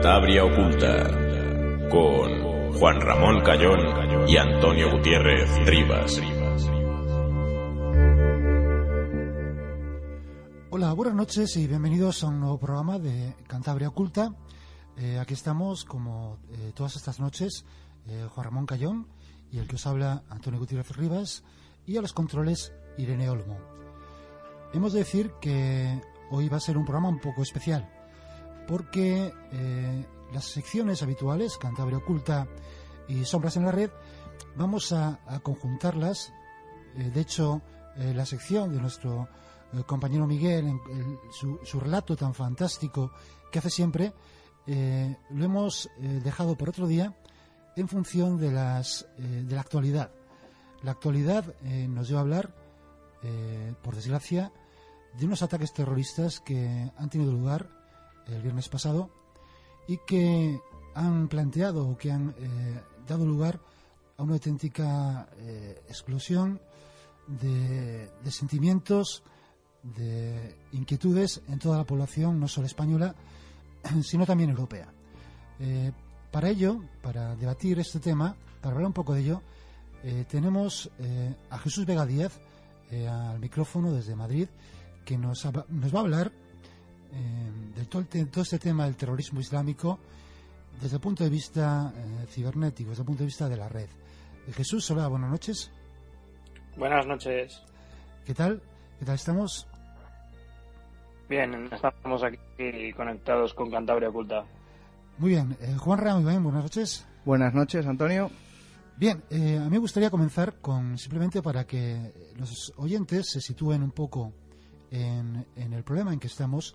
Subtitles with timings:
[0.00, 1.10] Cantabria Oculta
[1.90, 6.20] con Juan Ramón Cayón y Antonio Gutiérrez Rivas.
[10.70, 14.36] Hola, buenas noches y bienvenidos a un nuevo programa de Cantabria Oculta.
[14.96, 17.64] Eh, aquí estamos, como eh, todas estas noches,
[18.06, 19.08] eh, Juan Ramón Cayón
[19.50, 21.42] y el que os habla Antonio Gutiérrez Rivas
[21.86, 23.58] y a los controles Irene Olmo.
[24.72, 27.97] Hemos de decir que hoy va a ser un programa un poco especial
[28.68, 32.46] porque eh, las secciones habituales, Cantabria Oculta
[33.08, 33.90] y Sombras en la Red,
[34.56, 36.32] vamos a, conjuntarlas.
[36.94, 37.62] Eh, de hecho,
[37.96, 39.26] eh, la sección de nuestro
[39.86, 40.80] compañero Miguel,
[41.30, 43.12] su, relato tan fantástico
[43.52, 44.14] que hace siempre,
[44.66, 47.14] lo hemos dejado por otro día
[47.76, 50.10] en función de, las, de la actualidad.
[50.82, 51.54] La actualidad
[51.86, 52.54] nos lleva a hablar,
[53.82, 54.50] por desgracia,
[55.18, 57.77] de unos ataques terroristas que han tenido lugar
[58.28, 59.10] el viernes pasado
[59.86, 60.60] y que
[60.94, 63.60] han planteado o que han eh, dado lugar
[64.16, 66.60] a una auténtica eh, explosión
[67.26, 69.22] de, sentimientos,
[69.82, 73.14] de inquietudes en toda la población, no solo española,
[74.02, 74.92] sino también europea.
[75.60, 75.92] Eh,
[76.30, 79.42] para ello, para debatir este tema, para hablar un poco de ello,
[80.28, 80.88] tenemos
[81.50, 82.38] a Jesús Vega Díaz
[82.92, 84.48] al micrófono desde Madrid,
[85.04, 86.32] que nos, nos va a hablar
[87.12, 89.98] eh, de todo, este tema del terrorismo islámico
[90.80, 93.88] desde el punto de vista eh, cibernético, desde el punto de vista de la red.
[94.46, 95.70] Eh, Jesús, hola, buenas noches.
[96.76, 97.62] Buenas noches.
[98.24, 98.62] ¿Qué tal?
[98.98, 99.66] ¿Qué tal estamos?
[101.28, 104.44] Bien, estamos aquí conectados con Cantabria Oculta.
[105.18, 105.56] Muy bien.
[105.78, 107.06] Juan Ramos, bien, buenas noches.
[107.24, 108.30] Buenas noches, Antonio.
[108.96, 113.90] Bien, a mí me gustaría comenzar con simplemente para que los oyentes se sitúen un
[113.90, 114.32] poco
[114.90, 116.74] en, en el problema en que estamos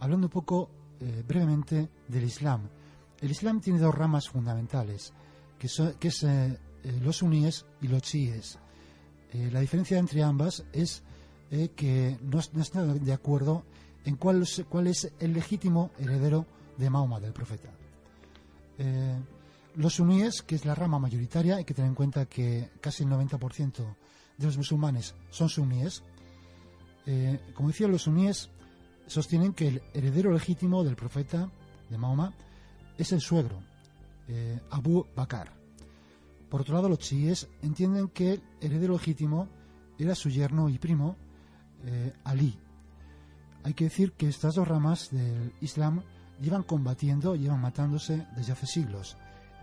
[0.00, 0.70] hablando un poco
[1.00, 2.68] eh, brevemente del Islam.
[3.20, 5.12] El Islam tiene dos ramas fundamentales,
[5.58, 8.58] que, son, que es eh, eh, los suníes y los chiíes.
[9.32, 11.02] la diferencia entre ambas es
[11.50, 13.64] que no, están de acuerdo
[14.04, 16.46] en cuál, cuál es el legítimo heredero
[16.78, 17.70] de Mahoma, del profeta.
[19.74, 23.10] los suníes, que es la rama mayoritaria, hay que tener en cuenta que casi el
[23.10, 23.84] 90%
[24.38, 26.02] de los musulmanes son suníes.
[27.54, 28.50] como decía, los suníes
[29.06, 31.50] sostienen que el heredero legítimo del profeta
[31.88, 32.32] de Mahoma
[32.98, 33.60] es el suegro,
[34.28, 35.50] eh, Abu Bakr.
[36.48, 39.48] Por otro lado, los chiíes entienden que el heredero legítimo
[39.98, 41.16] era su yerno y primo,
[41.84, 42.58] eh, Ali.
[43.64, 46.02] Hay que decir que estas dos ramas del Islam
[46.40, 49.16] llevan combatiendo, llevan matándose desde hace siglos.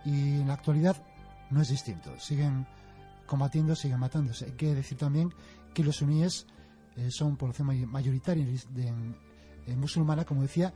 [0.04, 1.02] Y en la actualidad
[1.50, 2.18] no es distinto.
[2.18, 2.66] Siguen
[3.26, 4.46] combatiendo, siguen matándose.
[4.46, 5.32] Hay que decir también
[5.72, 6.46] que los suníes
[6.96, 9.16] eh, son población mayoritaria en,
[9.66, 10.72] eh, musulmana, como decía,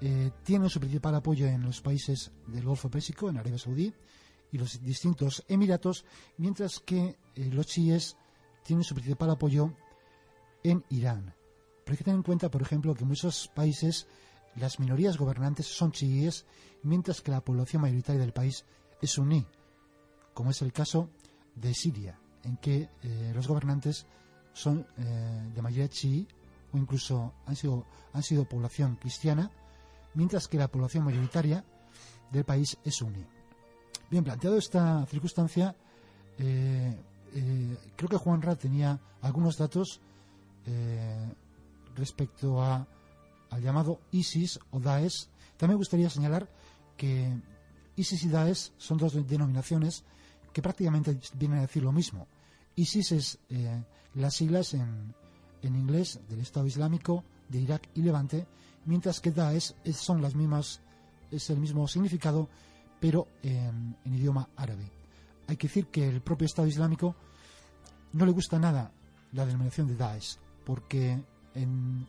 [0.00, 3.92] eh, tiene su principal apoyo en los países del Golfo Pérsico, en Arabia Saudí
[4.52, 6.04] y los distintos emiratos,
[6.38, 8.16] mientras que eh, los chiíes
[8.64, 9.74] tienen su principal apoyo
[10.62, 11.34] en Irán.
[11.84, 14.06] Pero hay que tener en cuenta, por ejemplo, que en muchos países
[14.56, 16.46] las minorías gobernantes son chiíes,
[16.82, 18.64] mientras que la población mayoritaria del país
[19.00, 19.46] es suní,
[20.34, 21.10] como es el caso
[21.54, 22.88] de Siria, en que
[23.34, 24.06] los gobernantes
[24.52, 26.26] son de mayoría chií
[26.72, 29.50] o incluso han sido, han sido población cristiana,
[30.14, 31.64] mientras que la población mayoritaria
[32.30, 33.24] del país es suní.
[34.10, 35.76] Bien, planteado esta circunstancia,
[36.38, 36.96] eh,
[37.34, 40.00] eh, creo que Juan Ra tenía algunos datos
[40.66, 41.32] eh,
[41.94, 42.86] respecto a,
[43.50, 45.28] al llamado ISIS o Daesh.
[45.56, 46.48] También me gustaría señalar
[46.96, 47.32] que
[47.96, 50.04] ISIS y Daesh son dos denominaciones
[50.52, 52.26] que prácticamente vienen a decir lo mismo.
[52.74, 53.38] ISIS es
[54.14, 55.14] las siglas en,
[55.62, 58.46] en inglés del Estado Islámico de Irak y Levante,
[58.84, 60.80] mientras que Daesh son las mismas,
[61.30, 62.48] es el mismo significado,
[63.00, 64.90] pero en, idioma árabe.
[65.46, 67.16] Hay que decir que el propio Estado Islámico
[68.12, 68.92] no le gusta nada
[69.32, 71.20] la denominación de Daesh, porque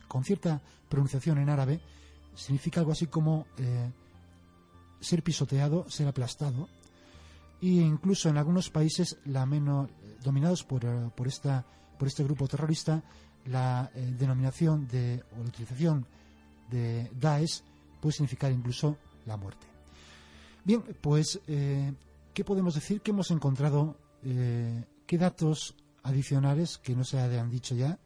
[0.08, 1.80] con cierta pronunciación en árabe
[2.34, 3.90] significa algo así como eh,
[5.00, 6.68] ser pisoteado, ser aplastado,
[7.60, 9.90] e incluso en algunos países la menos,
[10.22, 11.64] dominados por, eh, por, esta,
[11.98, 13.02] por este grupo terrorista,
[13.46, 16.06] la eh, denominación de, o la utilización
[16.70, 17.62] de Daesh
[18.00, 18.96] puede significar incluso
[19.26, 19.66] la muerte.
[20.64, 23.00] Bien, pues, ¿qué podemos decir?
[23.00, 23.96] ¿Qué hemos encontrado?
[24.22, 27.98] ¿Qué datos adicionales que no se han dicho ya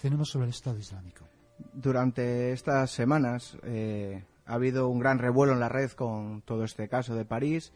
[0.00, 1.24] tenemos sobre el Estado Islámico?
[1.72, 6.88] Durante estas semanas eh, ha habido un gran revuelo en la red con todo este
[6.88, 7.72] caso de París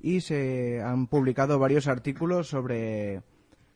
[0.00, 3.22] y se han publicado varios artículos sobre,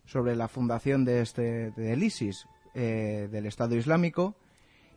[0.07, 4.35] sobre la fundación de este del ISIS, eh, del Estado Islámico,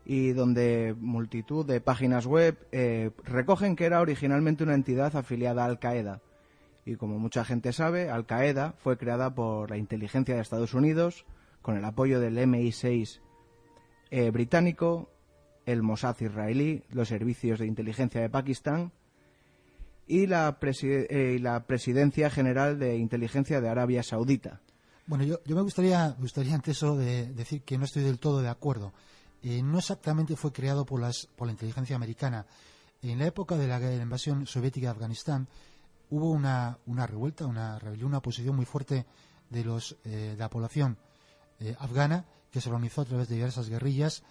[0.05, 5.67] y donde multitud de páginas web eh, recogen que era originalmente una entidad afiliada a
[5.67, 6.21] Al Qaeda.
[6.85, 11.25] Y como mucha gente sabe, Al Qaeda fue creada por la inteligencia de Estados Unidos
[11.61, 13.21] con el apoyo del MI6
[14.11, 15.09] eh, británico,
[15.65, 18.91] el Mossad israelí, los servicios de inteligencia de Pakistán
[20.05, 24.61] y la Presidencia General de Inteligencia de Arabia Saudita.
[25.05, 28.49] Bueno, yo, me gustaría, gustaría ante eso de decir que no estoy del todo de
[28.49, 28.93] acuerdo.
[29.41, 32.45] Eh, no exactamente fue creado por, las, por la inteligencia americana.
[33.01, 35.47] En la época de la, invasión soviética de Afganistán
[36.09, 39.05] hubo una, una revuelta, una rebelión, una posición muy fuerte
[39.49, 40.97] de, los, de la población
[41.59, 44.23] eh, afgana que se organizó a través de diversas guerrillas.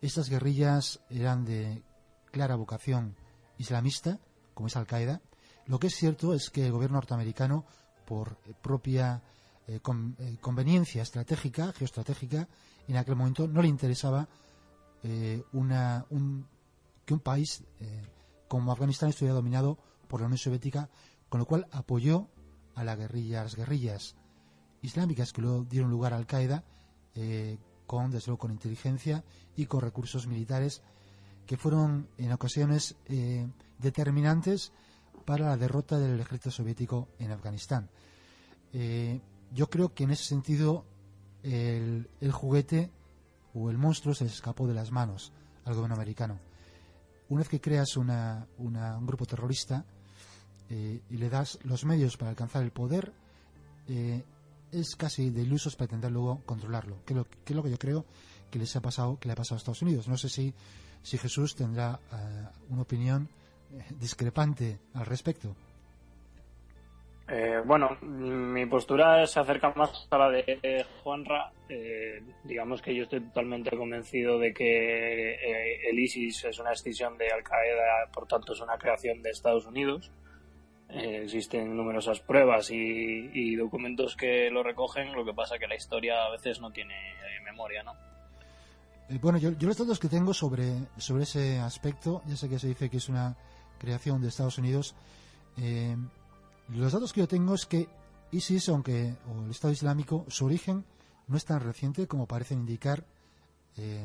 [0.00, 1.82] Estas guerrillas eran de
[2.30, 3.16] clara vocación
[3.58, 4.18] islamista,
[4.54, 5.20] como es Al-Qaeda.
[5.66, 7.64] Lo que es cierto es que el gobierno norteamericano,
[8.04, 9.22] por propia
[9.66, 9.80] eh,
[10.40, 12.48] conveniencia estratégica, geoestratégica,
[12.88, 14.28] en aquel momento no le interesaba
[15.02, 16.06] eh, una,
[17.04, 17.62] que un país
[18.48, 19.78] como Afganistán estuviera dominado
[20.08, 20.88] por la Unión Soviética,
[21.28, 22.28] con lo cual apoyó
[22.74, 24.14] a las guerrillas
[24.82, 26.64] islámicas que luego dieron lugar a Al-Qaeda
[27.14, 29.24] eh, con, desde luego, con inteligencia
[29.56, 30.82] y con recursos militares
[31.46, 33.46] que fueron en ocasiones eh,
[33.78, 34.72] determinantes
[35.24, 37.88] para la derrota del ejército soviético en Afganistán.
[38.72, 39.20] Eh,
[39.56, 40.84] yo creo que en ese sentido
[41.42, 42.90] el, juguete
[43.54, 45.32] o el monstruo se escapó de las manos
[45.64, 46.38] al gobierno americano.
[47.28, 49.84] Una vez que creas un grupo terrorista
[50.68, 53.12] y le das los medios para alcanzar el poder,
[54.72, 58.04] es casi de ilusos pretender luego controlarlo, que, es lo que yo creo
[58.50, 60.08] que les ha pasado, que le ha pasado a Estados Unidos.
[60.08, 60.52] No sé si,
[61.02, 63.28] si Jesús tendrá eh, una opinión
[63.72, 65.54] eh, discrepante al respecto.
[67.28, 71.52] Eh, bueno, mi postura se acerca más a la de Juanra.
[72.44, 75.34] digamos que yo estoy totalmente convencido de que
[75.90, 79.66] el ISIS es una extinción de Al Qaeda, por tanto es una creación de Estados
[79.66, 80.12] Unidos.
[80.88, 86.24] Eh, existen numerosas pruebas y, documentos que lo recogen, lo que pasa que la historia
[86.24, 87.92] a veces no tiene eh, memoria, ¿no?
[89.08, 92.68] Eh, bueno, yo, los datos que tengo sobre, sobre ese aspecto, ya sé que se
[92.68, 93.36] dice que es una
[93.78, 94.94] creación de Estados Unidos,
[96.68, 97.88] los datos que yo tengo es que
[98.32, 100.84] ISIS, aunque o el Estado Islámico, su origen
[101.28, 103.06] no es tan reciente como parecen indicar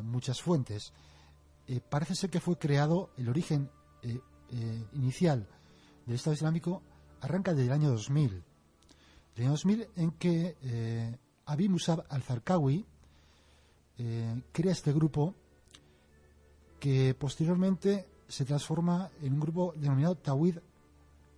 [0.03, 0.91] muchas fuentes.
[1.89, 3.69] parece ser que fue creado el origen
[4.93, 5.47] inicial
[6.05, 6.81] del Estado Islámico
[7.21, 8.43] arranca desde el año 2000.
[9.35, 12.85] El año 2000 en que eh, Abi Musab al-Zarqawi
[13.97, 15.35] eh, crea este grupo
[16.79, 20.57] que posteriormente se transforma en un grupo denominado Tawid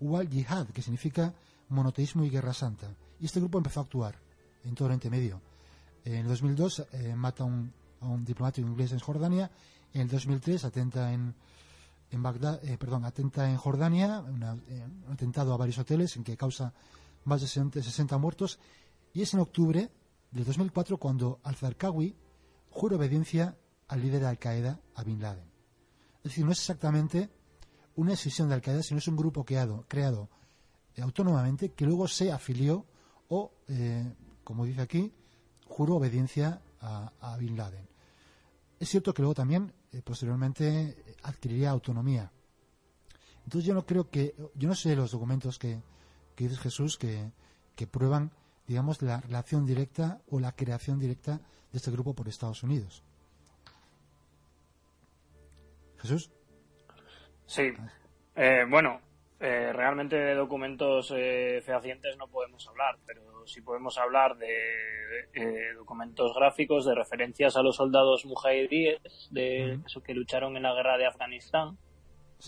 [0.03, 1.33] wal Jihad, que significa
[1.69, 2.95] monoteísmo y guerra santa.
[3.19, 4.19] Y este grupo empezó a actuar
[4.63, 5.41] en todo Oriente Medio.
[6.05, 9.50] En el 2002 eh, mata a un diplomático inglés en Jordania.
[9.93, 11.33] En el 2003 atenta en,
[12.12, 14.24] en Bagdad, eh, perdón, atenta en Jordania,
[14.67, 16.74] eh, un atentado a varios hoteles en que causa
[17.25, 18.60] más de 60, muertos.
[19.13, 19.89] Y es en octubre
[20.31, 22.15] del 2004 cuando al-Zarqawi
[22.69, 23.57] jura obediencia
[23.88, 25.45] al líder de Al-Qaeda, a Bin Laden.
[26.17, 27.29] Es decir, no es exactamente
[27.95, 30.29] una decisión de Al-Qaeda, sino es un grupo creado, creado
[30.95, 32.85] eh, autónomamente que luego se afilió
[33.29, 33.51] o,
[34.43, 35.12] como dice aquí,
[35.67, 37.88] juró obediencia a, Bin Laden.
[38.79, 42.31] Es cierto que luego también eh, posteriormente adquiriría autonomía.
[43.45, 45.81] Entonces yo no creo que, yo no sé los documentos que,
[46.38, 47.31] dice Jesús que,
[47.88, 48.31] prueban,
[48.67, 53.03] digamos, la relación directa o la creación directa de este grupo por Estados Unidos.
[55.97, 56.29] Jesús.
[57.45, 57.71] Sí.
[58.35, 59.00] Eh, bueno,
[59.39, 64.47] eh, realmente de documentos fehacientes no podemos hablar, pero si podemos hablar de
[65.33, 70.73] eh, documentos gráficos, de referencias a los soldados mujahidíes de eso que lucharon en la
[70.73, 71.77] guerra de Afganistán.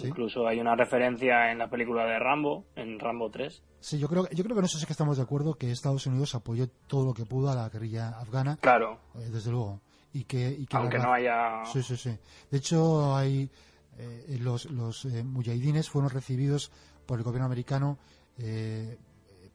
[0.04, 3.64] Incluso hay una referencia en la película de Rambo, en Rambo 3.
[3.80, 6.06] Sí, yo creo, yo creo que en eso sí que estamos de acuerdo que Estados
[6.06, 8.58] Unidos apoyó todo lo que pudo a la guerrilla afgana.
[8.60, 9.00] Claro.
[9.16, 9.80] Eh, desde luego.
[10.12, 11.66] y que, y que Aunque la- no haya...
[11.66, 12.18] Sí, sí, sí.
[12.52, 13.50] De hecho, hay
[13.98, 16.72] eh, los, los eh, mujahidines fueron recibidos
[17.06, 17.98] por el gobierno americano
[18.38, 18.98] eh,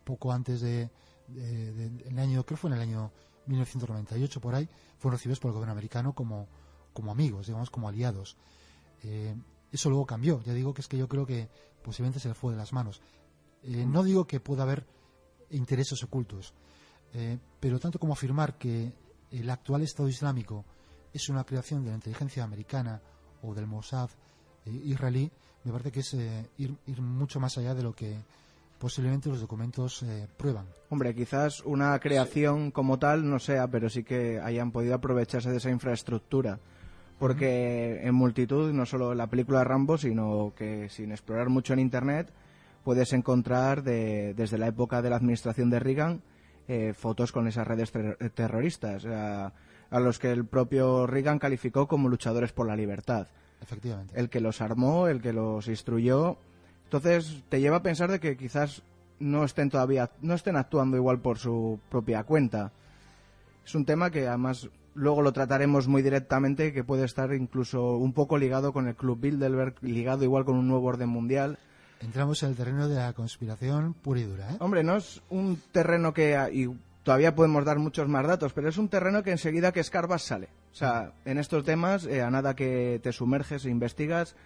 [0.05, 0.91] poco antes de,
[1.29, 3.13] de- de- el año, creo fue en el año
[3.47, 4.69] 1998 por ahí,
[4.99, 6.49] fueron recibidos por el gobierno americano como,
[6.93, 8.37] como amigos, digamos, como aliados.
[9.03, 9.35] Eh,
[9.73, 10.43] eso luego cambió.
[10.43, 11.49] Ya digo que es que yo creo que
[11.83, 13.01] posiblemente se le fue de las manos.
[13.63, 14.87] Eh, no digo que pueda haber
[15.51, 16.55] intereses ocultos,
[17.13, 18.93] eh, pero tanto como afirmar que
[19.31, 20.65] el actual Estado Islámico
[21.13, 23.01] es una creación de la inteligencia americana
[23.43, 24.09] o del Mossad
[24.67, 25.31] eh, israelí,
[25.65, 28.15] me parece que es eh, ir, ir mucho más allá de lo que
[28.79, 30.65] posiblemente los documentos eh, prueban.
[30.89, 35.59] Hombre, quizás una creación como tal no sea, pero sí que hayan podido aprovecharse de
[35.59, 36.59] esa infraestructura.
[37.19, 42.33] Porque en multitud, no solo la película Rambo, sino que sin explorar mucho en Internet,
[42.83, 46.23] puedes encontrar de- desde la época de la administración de Reagan
[46.67, 49.53] eh, fotos con esas redes ter- terroristas, o sea,
[49.91, 53.27] a los que el propio Reagan calificó como luchadores por la libertad
[53.61, 54.19] Efectivamente.
[54.19, 56.39] el que los armó, el que los instruyó.
[56.85, 58.83] Entonces te lleva a pensar de que quizás
[59.19, 62.73] no estén todavía, no estén actuando igual por su propia cuenta.
[63.65, 68.13] Es un tema que además luego lo trataremos muy directamente, que puede estar incluso un
[68.13, 71.59] poco ligado con el Club Bilderberg, ligado igual con un nuevo orden mundial.
[72.01, 74.53] Entramos en el terreno de la conspiración pura y dura.
[74.53, 74.57] ¿eh?
[74.59, 76.67] Hombre, no es un terreno que y
[77.03, 80.49] todavía podemos dar muchos más datos, pero es un terreno que enseguida que escarbas sale.
[80.73, 84.37] O sea, en estos temas, eh, a nada que te sumerges e investigas,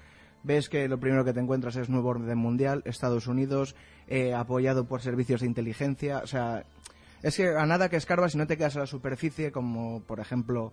[0.42, 3.74] ves que lo primero que te encuentras es nuevo orden mundial, Estados Unidos,
[4.08, 6.18] eh, apoyado por servicios de inteligencia.
[6.18, 6.64] O sea,
[7.22, 10.20] es que a nada que escarbas y no te quedas a la superficie, como por
[10.20, 10.72] ejemplo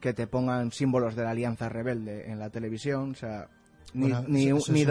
[0.00, 3.48] que te pongan símbolos de la Alianza Rebelde en la televisión, o sea,
[3.94, 4.82] ni, Bueno, ni, eso- eso ni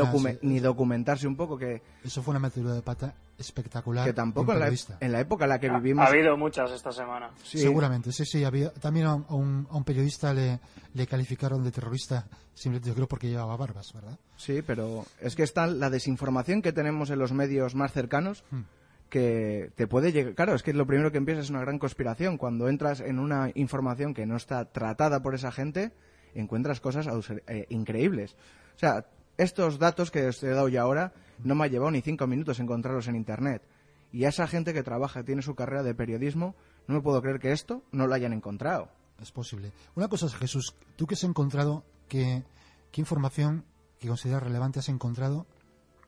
[0.59, 4.05] una- documentarse un poco que Eso fue una metedura de pata espectacular.
[4.05, 6.71] que tampoco en la, en la época en la que Ha, vivimos ha habido muchas
[6.71, 7.31] esta semana.
[7.43, 8.43] sí, Seguramente, sí, sí.
[8.43, 10.59] Había, también a un, a un- periodista le,
[10.93, 14.17] le calificaron de terrorista, simplemente yo creo porque llevaba barbas, ¿verdad?
[14.37, 18.61] sí pero es que está la desinformación que tenemos en los medios más cercanos Hmm.
[19.09, 22.37] que te puede llegar claro es que lo primero que empieza es una gran conspiración
[22.37, 25.91] cuando entras en una información que no está tratada por esa gente
[26.33, 27.07] encuentras cosas
[27.47, 28.35] eh, increíbles
[28.75, 29.05] o sea
[29.37, 31.13] estos datos que os he dado ya ahora
[31.43, 33.63] no me ha llevado ni cinco minutos encontrarlos en internet
[34.11, 36.55] y a esa gente que trabaja tiene su carrera de periodismo
[36.87, 39.71] no me puedo creer que esto no lo hayan encontrado Es posible.
[39.95, 42.43] Una cosa es, Jesús, tú que has encontrado, ¿qué,
[42.91, 43.65] qué información
[43.99, 45.47] que consideras relevante has encontrado?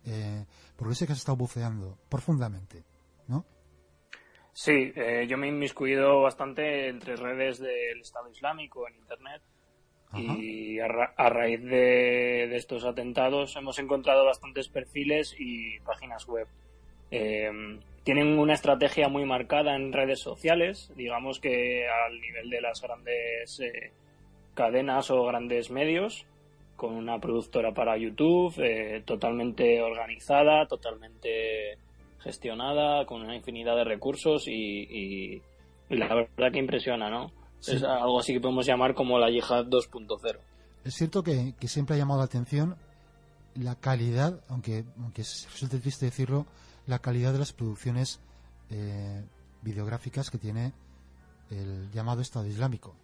[0.05, 2.83] Eh, porque sé que has estado buceando profundamente,
[3.27, 3.45] ¿no?
[4.53, 9.41] Sí, eh, yo me he inmiscuido bastante entre redes del Estado Islámico en Internet
[10.17, 16.47] y a, ra- a raíz de, estos atentados hemos encontrado bastantes perfiles y páginas web.
[17.11, 17.49] Eh,
[18.03, 23.59] tienen una estrategia muy marcada en redes sociales, digamos que al nivel de las grandes
[23.59, 23.91] eh,
[24.53, 26.25] cadenas o grandes medios,
[26.75, 31.77] con una productora para YouTube eh, totalmente organizada, totalmente
[32.19, 35.41] gestionada, con una infinidad de recursos y
[35.89, 37.31] la verdad que impresiona, ¿no?
[37.59, 37.75] Sí.
[37.75, 40.37] Es algo así que podemos llamar como la yihad 2.0.
[40.83, 42.75] Es cierto que, que siempre ha llamado la atención
[43.55, 46.45] la calidad, aunque, aunque es- resulte triste decirlo,
[46.87, 48.19] la calidad de las producciones
[48.69, 49.23] eh,
[49.61, 50.73] videográficas que tiene
[51.49, 52.95] el llamado Estado Islámico.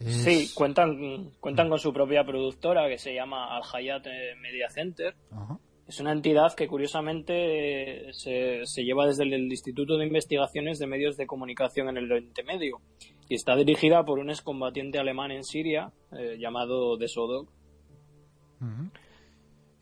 [0.00, 4.68] Es- Sí, cuentan, cuentan con su propia productora que se llama Al Hayat eh, Media
[4.70, 5.14] Center.
[5.30, 5.58] Ajá.
[5.86, 11.16] Es una entidad que curiosamente se, se lleva desde el Instituto de Investigaciones de Medios
[11.16, 12.80] de Comunicación en el Oriente Medio
[13.28, 16.96] y está dirigida por un excombatiente alemán en Siria eh, llamado.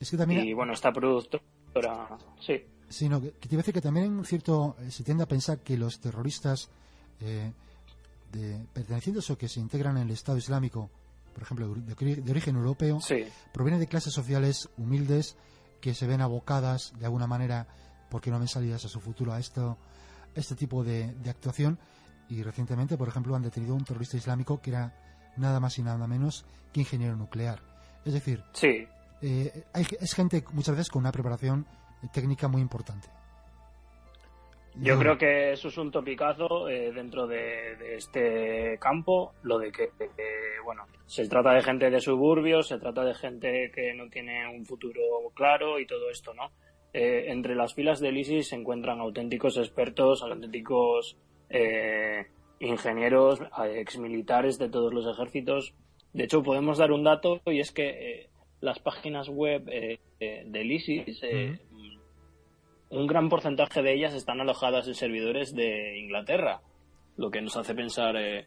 [0.00, 3.62] Es que también Y bueno, esta productora, sí, Sí, no, que, que te iba a
[3.62, 6.70] decir que también en cierto eh, se tiende a pensar que los terroristas
[7.20, 7.50] eh,
[8.30, 10.90] de, pertenecientes o que se integran en el Estado Islámico,
[11.32, 15.36] por ejemplo, de, ori- de origen europeo, sí, provienen de clases sociales humildes
[15.80, 17.66] que se ven abocadas de alguna manera
[18.10, 19.76] porque no ven salidas a su futuro a esto,
[20.36, 21.78] a este tipo de, de actuación
[22.28, 24.92] y recientemente, por ejemplo, han detenido a un terrorista islámico que era
[25.36, 27.60] nada más y nada menos que ingeniero nuclear.
[28.04, 28.86] Es decir, sí,
[29.22, 31.66] eh, hay, es gente muchas veces con una preparación
[32.12, 33.08] técnica muy importante.
[34.76, 39.70] Yo creo que eso es un topicazo eh, dentro de, de este campo, lo de
[39.70, 40.10] que, que,
[40.64, 44.66] bueno, se trata de gente de suburbios, se trata de gente que no tiene un
[44.66, 45.00] futuro
[45.32, 46.50] claro y todo esto, ¿no?
[46.92, 51.16] Eh, entre las filas del ISIS se encuentran auténticos expertos, auténticos
[51.54, 52.26] eh,
[52.60, 53.40] ingenieros,
[53.74, 55.74] exmilitares de todos los ejércitos.
[56.12, 58.28] De hecho, podemos dar un dato y es que eh,
[58.60, 61.58] las páginas web eh, eh, del ISIS eh,
[62.90, 66.60] un gran porcentaje de ellas están alojadas en servidores de Inglaterra,
[67.16, 68.46] lo que nos hace pensar eh,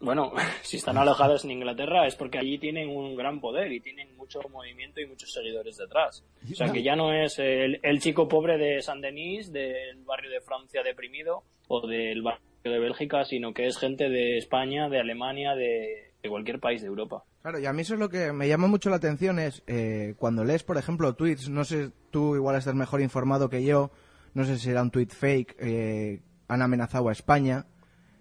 [0.00, 4.16] bueno, si están alojados en Inglaterra es porque allí tienen un gran poder y tienen
[4.16, 6.24] mucho movimiento y muchos seguidores detrás.
[6.50, 10.82] O sea, que ya no es el, chico pobre de Saint-Denis, del barrio de Francia
[10.82, 16.12] deprimido o del barrio de Bélgica, sino que es gente de España, de Alemania, de,
[16.28, 17.22] cualquier país de Europa.
[17.42, 20.14] Claro, y a mí eso es lo que me llama mucho la atención es eh,
[20.18, 23.92] cuando lees, por ejemplo, tweets, no sé, tú igual estás mejor informado que yo,
[24.34, 27.66] no sé si era un tweet fake, eh, han amenazado a España,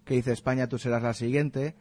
[0.06, 1.76] que dice España, tú serás la siguiente.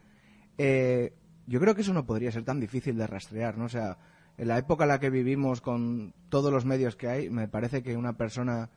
[0.56, 1.12] Eh,
[1.46, 3.66] yo creo que eso no podría ser tan difícil de rastrear, ¿no?
[3.66, 3.98] O sea,
[4.38, 7.82] en la época en la que vivimos con todos los medios que hay, me parece
[7.82, 8.70] que una persona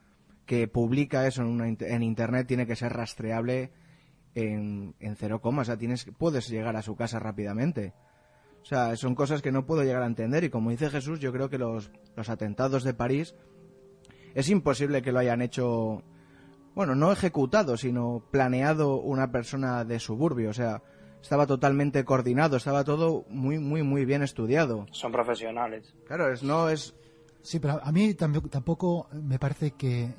[0.48, 3.70] que publica eso en, Internet tiene que ser rastreable
[4.34, 5.62] en, en cero coma.
[5.62, 7.92] O sea, tienes, puedes llegar a su casa rápidamente.
[8.62, 10.44] O sea, son cosas que no puedo llegar a entender.
[10.44, 13.34] Y como dice Jesús, yo creo que los, los atentados de París
[14.34, 16.02] es imposible que lo hayan hecho
[16.74, 20.80] bueno, no ejecutado, sino planeado una persona de suburbio, o sea,
[21.20, 24.86] estaba totalmente coordinado, estaba todo muy, muy, muy bien estudiado.
[24.92, 25.92] Son profesionales.
[26.06, 26.94] Claro, es, no es...
[27.42, 30.14] Sí, pero a mí tampoco, me parece que,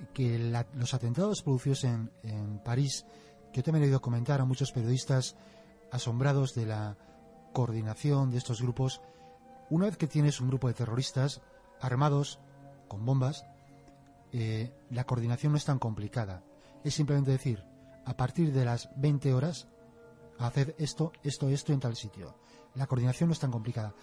[0.73, 3.05] los atentados producidos en, en París,
[3.51, 5.35] que yo también he oído comentar a muchos periodistas
[5.91, 6.97] asombrados de la
[7.53, 9.01] coordinación de estos grupos,
[9.69, 11.41] una vez que tienes un grupo de terroristas
[11.79, 12.39] armados
[12.87, 13.45] con bombas,
[14.31, 16.43] eh, la coordinación no es tan complicada
[16.83, 17.63] es simplemente decir,
[18.05, 19.67] a partir de las 20 horas,
[20.37, 22.35] hacer esto, esto, esto en tal sitio.
[22.75, 23.93] La coordinación no es tan complicada.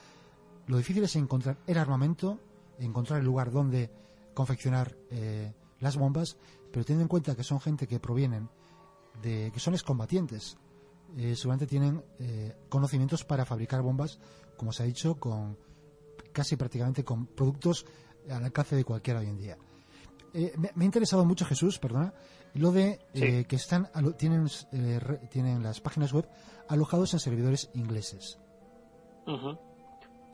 [0.67, 2.41] Lo difícil es encontrar el armamento,
[2.79, 3.91] encontrar el lugar donde
[4.35, 6.37] confeccionar eh, las bombas,
[6.73, 8.49] pero teniendo en cuenta que son gente que provienen
[9.23, 10.59] de que son excombatientes,
[11.17, 14.19] eh, seguramente tienen eh, conocimientos para fabricar bombas,
[14.57, 15.57] como se ha dicho, con
[16.33, 17.87] casi prácticamente con productos
[18.29, 19.57] al alcance de cualquiera hoy en día.
[20.35, 22.13] me, me, ha interesado mucho Jesús, perdona,
[22.57, 26.29] lo de eh, que están tienen, eh, tienen las páginas web
[26.69, 28.39] alojados en servidores ingleses.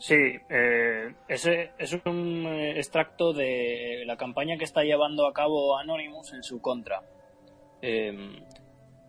[0.02, 0.16] Sí,
[0.50, 6.42] eh, ese es un extracto de la campaña que está llevando a cabo Anonymous en
[6.42, 7.02] su contra.
[7.80, 8.44] Em,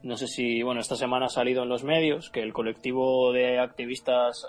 [0.03, 3.57] no sé si, bueno, esta semana ha salido en los medios que el colectivo de
[3.57, 4.45] activistas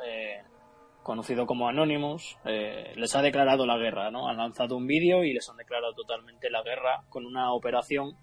[1.02, 4.28] conocido como Anonymous les ha declarado la guerra, ¿no?
[4.28, 8.18] Han lanzado un vídeo y les han declarado totalmente la guerra con una operación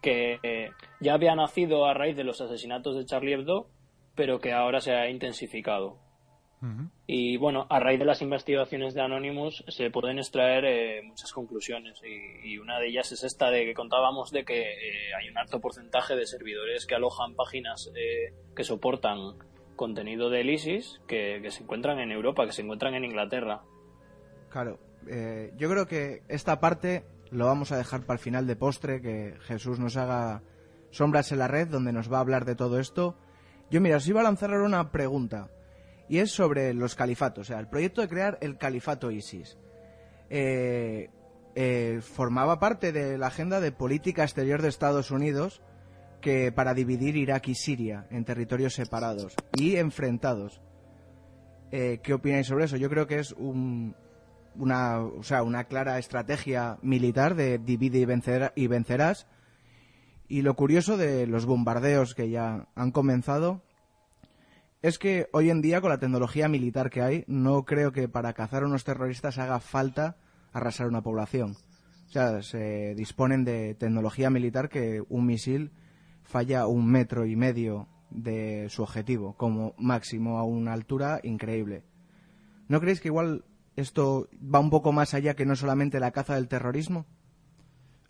[0.00, 3.68] que ya había nacido a raíz de los asesinatos de Charlie Hebdo,
[4.14, 6.05] pero que ahora se ha intensificado.
[7.06, 12.00] Y bueno, a raíz de las investigaciones de Anonymous se pueden extraer eh, muchas conclusiones
[12.02, 15.60] y, una de ellas es esta de que contábamos de que eh, hay un alto
[15.60, 19.36] porcentaje de servidores que alojan páginas eh, que soportan
[19.76, 23.62] contenido del ISIS que, que, se encuentran en Europa, que se encuentran en Inglaterra.
[24.50, 24.78] Claro,
[25.56, 29.34] yo creo que esta parte lo vamos a dejar para el final de postre, que
[29.42, 30.42] Jesús nos haga
[30.90, 33.16] sombras en la red, donde nos va a hablar de todo esto.
[33.70, 35.50] Yo, mira, os iba a lanzar ahora una pregunta,
[36.08, 39.58] y es sobre los califatos, o sea, el proyecto de crear el califato ISIS.
[40.30, 41.10] Eh,
[41.54, 45.62] eh, formaba parte de la agenda de política exterior de Estados Unidos
[46.20, 50.60] que para dividir Irak y Siria en territorios separados y enfrentados.
[51.70, 52.76] Eh, ¿Qué opináis sobre eso?
[52.76, 53.94] Yo creo que es un,
[54.56, 59.26] una, o sea, una clara estrategia militar de divide y, vencer, y vencerás.
[60.28, 63.62] Y lo curioso de los bombardeos que ya han comenzado
[64.86, 68.34] es que hoy en día, con la tecnología militar que hay, no creo que para
[68.34, 70.16] cazar a unos terroristas haga falta
[70.52, 71.56] arrasar una población.
[72.06, 75.72] O sea, se disponen de tecnología militar que un misil
[76.22, 81.82] falla un metro y medio de su objetivo, como máximo a una altura increíble.
[82.68, 83.44] ¿No creéis que igual
[83.74, 87.06] esto va un poco más allá que no solamente la caza del terrorismo?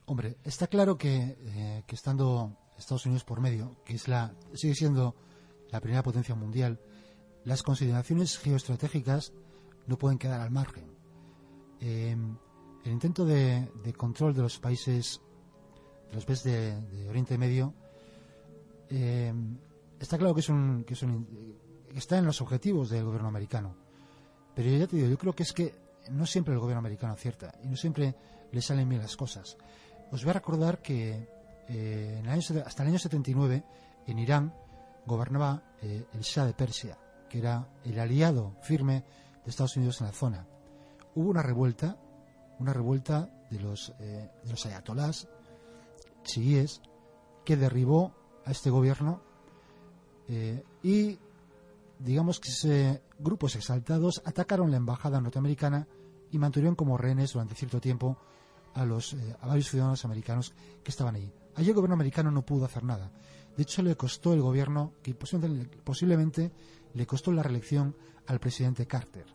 [0.05, 4.75] Hombre, está claro que, eh, que estando Estados Unidos por medio, que es la, sigue
[4.75, 5.17] siendo
[5.70, 6.81] la primera potencia mundial,
[7.44, 9.33] las consideraciones geoestratégicas
[9.87, 10.85] no pueden quedar al margen.
[11.81, 12.37] Em,
[12.85, 15.20] el intento de, control de los países,
[16.09, 17.74] de los países de, Oriente Medio,
[18.90, 19.59] em,
[19.98, 21.57] está claro que, es un, que, es un,
[21.94, 23.76] está en los objetivos del gobierno americano.
[24.55, 25.74] Pero ya te digo, yo creo que es que
[26.11, 28.14] no siempre el gobierno americano acierta y no siempre
[28.52, 29.57] le salen bien las cosas.
[30.11, 31.29] Os voy a recordar que
[31.68, 32.22] eh,
[32.64, 33.64] hasta el año 79
[34.07, 34.55] en Irán
[35.07, 39.05] gobernaba eh, el Shah de Persia, que era el aliado firme
[39.45, 40.47] de Estados Unidos en la zona.
[41.14, 41.97] Hubo una revuelta,
[42.59, 45.29] una revuelta de los, eh, los ayatolás
[46.23, 46.83] chiíes
[47.45, 48.12] que derribó
[48.45, 49.23] a este gobierno
[50.83, 51.21] y
[52.01, 55.87] digamos que grupos exaltados atacaron la embajada norteamericana
[56.31, 58.19] y mantuvieron como rehenes durante cierto tiempo
[58.75, 61.33] a, los, eh, a varios ciudadanos americanos que estaban allí.
[61.55, 63.11] Allí el gobierno americano no pudo hacer nada.
[63.57, 66.53] De hecho, le costó el gobierno, que posiblemente,
[66.95, 69.27] le costó la reelección al presidente Carter.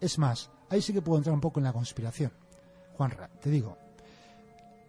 [0.00, 2.32] Es más, ahí sí que puedo entrar un poco en la conspiración.
[2.96, 3.78] Juanra, te digo,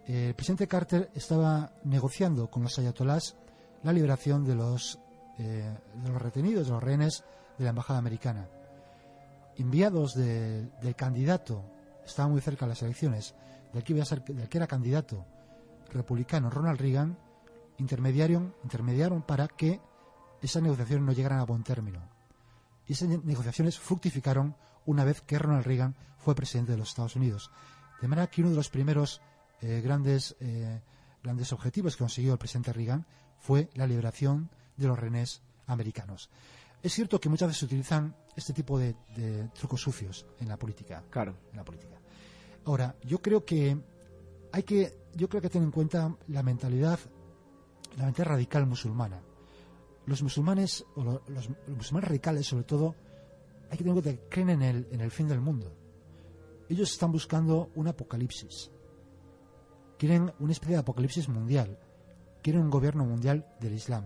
[0.07, 3.35] el presidente Carter estaba negociando con los ayatolás
[3.83, 4.99] la liberación de los,
[5.37, 5.77] eh,
[6.17, 7.23] retenidos, de los rehenes
[7.57, 8.49] de la embajada americana.
[9.57, 11.63] Enviados de- del candidato,
[12.05, 13.35] estaba muy cerca de las elecciones,
[13.73, 15.25] del que, iba a ser, del que era candidato
[15.91, 17.17] republicano Ronald Reagan,
[17.81, 19.79] intermediaron, intermediaron para que
[20.41, 21.99] esas negociaciones no llegaran a buen término.
[22.87, 27.15] Y esas ne- negociaciones fructificaron una vez que Ronald Reagan fue presidente de los Estados
[27.15, 27.51] Unidos.
[28.01, 29.21] De manera que uno de los primeros
[29.61, 30.81] eh, grandes, eh,
[31.23, 33.05] grandes objetivos que consiguió el presidente Reagan
[33.39, 36.29] fue la liberación de los rehenes americanos.
[36.81, 40.57] Es cierto que muchas veces se utilizan este tipo de, de trucos sucios en la
[40.57, 41.03] política.
[41.11, 41.35] Claro.
[41.51, 41.97] En la política.
[42.65, 43.77] Ahora, yo creo que
[44.51, 46.99] hay que, yo creo que tener en cuenta la mentalidad,
[47.97, 49.21] la mentalidad radical musulmana.
[50.05, 52.95] Los musulmanes, o lo- los, musulmanes radicales, sobre todo,
[53.69, 55.73] hay que tener en cuenta que creen en el, en el fin del mundo.
[56.69, 58.71] Ellos están buscando un apocalipsis.
[59.97, 61.77] Quieren una especie de apocalipsis mundial.
[62.41, 64.05] Quieren un gobierno mundial del Islam.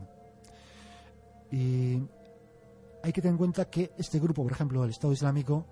[1.52, 2.02] Y
[3.04, 5.66] hay que tener en cuenta que este grupo, por ejemplo, el Estado Islámico,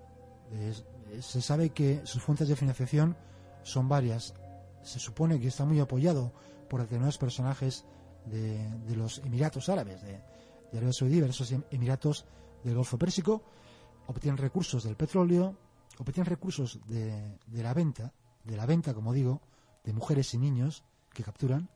[1.20, 3.16] se sabe que sus fuentes de financiación
[3.62, 4.34] son varias.
[4.82, 6.32] Se supone que está muy apoyado
[6.68, 7.84] por determinados personajes
[8.26, 12.24] de, de los Emiratos Árabes, de, de Arabia Saudí, de esos Emiratos
[12.62, 13.42] del Golfo Pérsico.
[14.06, 15.56] Obtienen recursos del petróleo,
[15.98, 18.12] obtienen recursos de, de la venta,
[18.44, 19.40] de la venta, como digo,
[19.84, 21.68] de mujeres y niños que capturan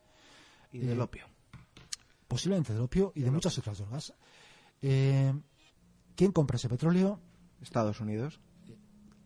[0.73, 1.25] Y del Eh, opio.
[2.27, 4.13] posiblemente del opio y de muchas otras drogas.
[4.83, 5.33] Eh,
[6.15, 7.21] ¿Quién compra ese petróleo?
[7.63, 8.41] Estados Unidos.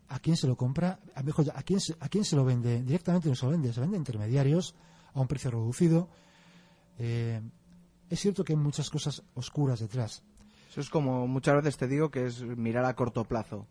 [0.07, 0.99] ¿A quién se lo compra?
[1.15, 2.81] A, mejor, ¿a, quién se, ¿A quién se lo vende?
[2.83, 4.75] Directamente no se lo vende, se vende a intermediarios
[5.13, 6.09] a un precio reducido.
[6.99, 7.41] Eh,
[8.09, 10.23] es cierto que hay muchas cosas oscuras detrás.
[10.69, 13.67] Eso es como muchas veces te digo que es mirar a corto plazo.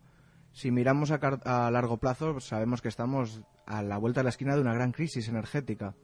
[0.52, 4.54] Si miramos a, largo plazo, pues sabemos que estamos a la vuelta de la esquina
[4.54, 5.94] de una gran crisis energética.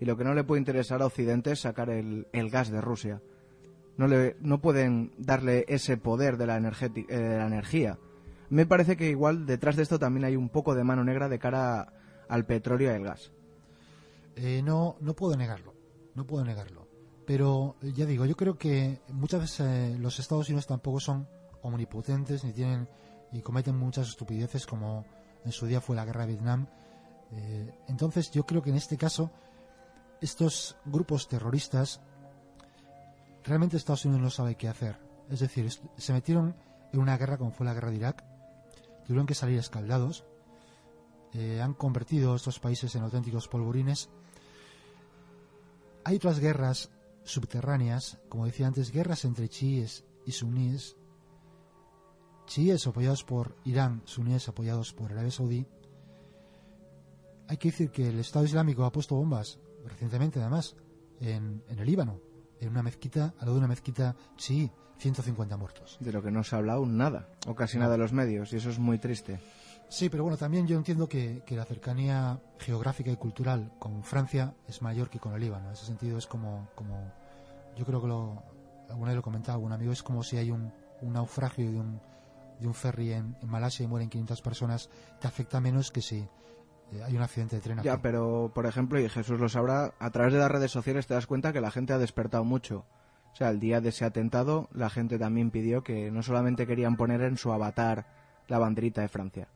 [0.00, 2.80] Y lo que no le puede interesar a Occidente es sacar el, el gas de
[2.80, 3.22] Rusia.
[3.96, 7.98] No, le, no pueden darle ese poder de la, eh, de la energía.
[8.50, 11.38] Me parece que igual detrás de esto también hay un poco de mano negra de
[11.38, 11.92] cara
[12.28, 13.32] al petróleo y al gas.
[14.36, 15.72] Eh, no, no puedo negarlo,
[16.16, 16.88] no puedo negarlo.
[17.26, 21.28] Pero eh, ya digo, yo creo que muchas veces eh, los Estados Unidos tampoco son
[21.62, 22.88] omnipotentes ni tienen
[23.32, 25.04] y cometen muchas estupideces como
[25.44, 26.66] en su día fue la guerra de Vietnam.
[27.32, 29.30] Eh, entonces yo creo que en este caso
[30.20, 32.00] estos grupos terroristas
[33.44, 34.98] realmente Estados Unidos no sabe qué hacer.
[35.28, 36.56] Es decir, se metieron
[36.92, 38.24] en una guerra como fue la guerra de Irak,
[39.04, 40.24] tuvieron que salir escaldados,
[41.60, 44.08] han convertido estos países en auténticos polvorines.
[46.06, 46.88] Hay otras guerras
[47.24, 50.96] subterráneas, como decía antes, guerras entre chiíes y suníes.
[52.46, 55.66] Chiíes apoyados por Irán, suníes apoyados por Arabia Saudí.
[57.48, 60.76] Hay que decir que el Estado Islámico ha puesto bombas, recientemente además,
[61.18, 62.20] en, en el Líbano,
[62.60, 65.96] en una mezquita, al lado de una mezquita chií, 150 muertos.
[65.98, 68.58] De lo que no se ha hablado nada, o casi nada de los medios, y
[68.58, 69.40] eso es muy triste.
[69.88, 74.54] Sí, pero bueno, también yo entiendo que, que la cercanía geográfica y cultural con Francia
[74.66, 75.66] es mayor que con el Líbano.
[75.66, 77.12] En ese sentido es como, como
[77.76, 78.42] yo creo que lo,
[78.88, 80.72] alguna vez lo comentaba algún amigo, es como si hay un,
[81.02, 82.00] un naufragio de un,
[82.60, 86.18] de un ferry en, en Malasia y mueren 500 personas, te afecta menos que si
[86.92, 87.86] eh, hay un accidente de tren aquí.
[87.86, 91.14] Ya, pero por ejemplo, y Jesús lo sabrá, a través de las redes sociales te
[91.14, 92.84] das cuenta que la gente ha despertado mucho.
[93.32, 96.96] O sea, el día de ese atentado, la gente también pidió que no solamente querían
[96.96, 98.06] poner en su avatar
[98.48, 99.48] la banderita de Francia.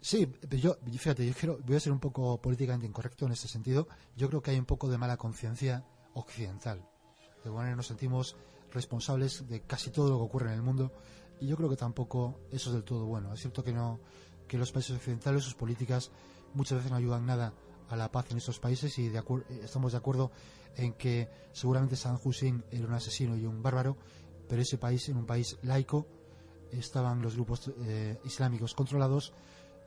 [0.00, 3.48] Sí, pero yo, fíjate, yo quiero, voy a ser un poco políticamente incorrecto en este
[3.48, 3.86] sentido.
[4.16, 5.84] Yo creo que hay un poco de mala conciencia
[6.14, 6.88] occidental.
[7.44, 8.36] De manera nos sentimos
[8.72, 10.92] responsables de casi todo lo que ocurre en el mundo
[11.40, 13.32] y yo creo que tampoco eso es del todo bueno.
[13.32, 14.00] Es cierto que no,
[14.46, 16.10] que los países occidentales, sus políticas,
[16.54, 17.52] muchas veces no ayudan nada
[17.88, 19.22] a la paz en estos países y de
[19.62, 20.30] estamos de acuerdo
[20.76, 23.96] en que seguramente Saddam Hussein era un asesino y un bárbaro,
[24.48, 26.06] pero ese país, en un país laico,
[26.70, 29.32] estaban los grupos eh, islámicos controlados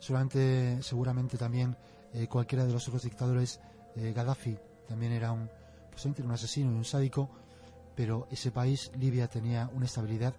[0.03, 1.77] solamente seguramente también
[2.13, 3.61] eh, cualquiera de los otros dictadores
[3.95, 5.49] eh, Gaddafi también era un
[5.89, 7.29] posiblemente un asesino y un sádico
[7.95, 10.33] pero ese país Libia tenía una estabilidad.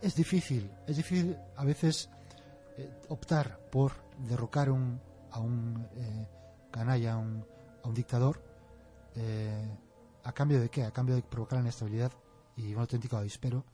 [0.00, 2.08] Es difícil es difícil a veces
[2.78, 3.92] eh, optar por
[4.26, 4.98] derrocar un,
[5.32, 6.26] a un eh,
[6.70, 7.44] canalla a un,
[7.84, 8.42] a un dictador
[10.22, 12.12] a cambio de qué a cambio de provocar la inestabilidad
[12.56, 13.64] y un auténtico avispero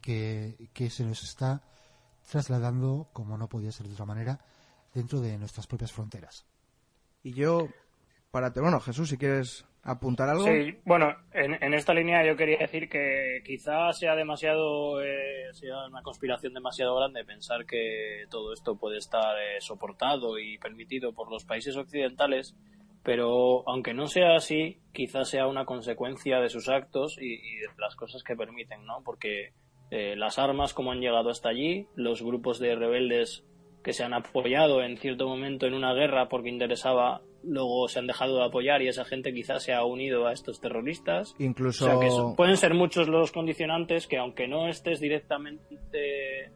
[0.00, 1.62] que, que se nos está
[2.28, 4.40] trasladando como no podía ser de otra manera
[4.94, 6.46] dentro de nuestras propias fronteras.
[7.22, 7.68] Y yo,
[8.30, 10.44] para te, bueno, Jesús, si quieres apuntar algo?
[10.44, 15.86] Sí, bueno, en, en, esta línea yo quería decir que quizá sea demasiado, eh, sea
[15.88, 21.30] una conspiración demasiado grande pensar que todo esto puede estar eh, soportado y permitido por
[21.30, 22.56] los países occidentales,
[23.02, 27.68] pero aunque no sea así, quizá sea una consecuencia de sus actos y, y de
[27.78, 29.02] las cosas que permiten, ¿no?
[29.04, 29.52] Porque
[29.90, 33.44] eh, las armas, como han llegado hasta allí, los grupos de rebeldes
[33.84, 38.06] que se han apoyado en cierto momento en una guerra porque interesaba luego se han
[38.06, 41.36] dejado de apoyar y esa gente quizás se ha unido a estos terroristas.
[41.38, 41.84] Incluso.
[41.84, 46.50] O sea que pueden ser muchos los condicionantes que, aunque no estés directamente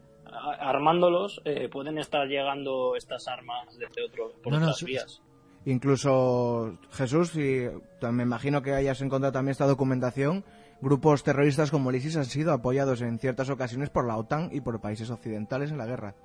[0.59, 5.21] armándolos, eh, pueden estar llegando estas armas desde otro, por No, no, otras vías.
[5.65, 7.67] Incluso, Jesús, y
[8.11, 10.45] me imagino que hayas encontrado también esta documentación,
[10.81, 14.61] grupos terroristas como el ISIS han sido apoyados en ciertas ocasiones por la OTAN y
[14.61, 16.15] por países occidentales en la guerra.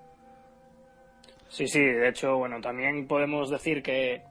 [1.54, 4.22] Sí, sí, de hecho, bueno, también podemos decir que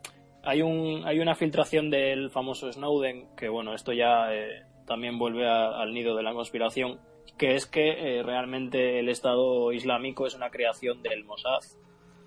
[0.43, 5.47] hay un hay una filtración del famoso Snowden, que bueno, esto ya eh, también vuelve
[5.47, 6.99] a- al nido de la conspiración,
[7.37, 11.61] que es que eh, realmente el Estado Islámico es una creación del Mossad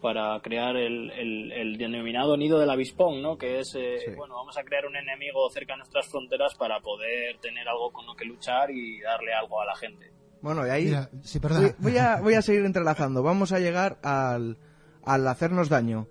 [0.01, 3.37] para crear el, el- el denominado nido del avispón, ¿no?
[3.37, 4.11] Que es, eh, Sí.
[4.17, 8.07] bueno, vamos a crear un enemigo cerca de nuestras fronteras para poder tener algo con
[8.07, 10.11] lo que luchar y darle algo a la gente.
[10.41, 13.23] Bueno, y ahí Mira, sí, voy, voy a, voy a seguir entrelazando.
[13.23, 14.57] Vamos a llegar al,
[15.07, 16.07] al hacernos daño.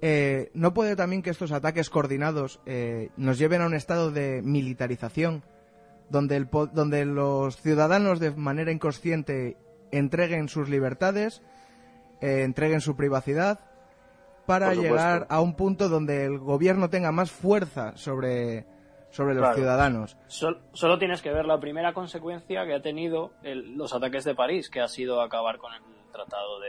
[0.00, 4.42] Eh, ¿No puede también que estos ataques coordinados eh, nos lleven a un estado de
[4.42, 5.42] militarización
[6.08, 9.56] donde, el, po- donde los ciudadanos de manera inconsciente
[9.90, 11.42] entreguen sus libertades,
[12.20, 13.60] eh, entreguen su privacidad
[14.46, 18.64] para llegar a un punto donde el gobierno tenga más fuerza sobre,
[19.10, 19.56] sobre los Claro.
[19.56, 20.16] ciudadanos?
[20.28, 24.34] Sol- solo tienes que ver la primera consecuencia que ha tenido el- los ataques de
[24.34, 25.82] París, que ha sido acabar con el
[26.12, 26.68] tratado de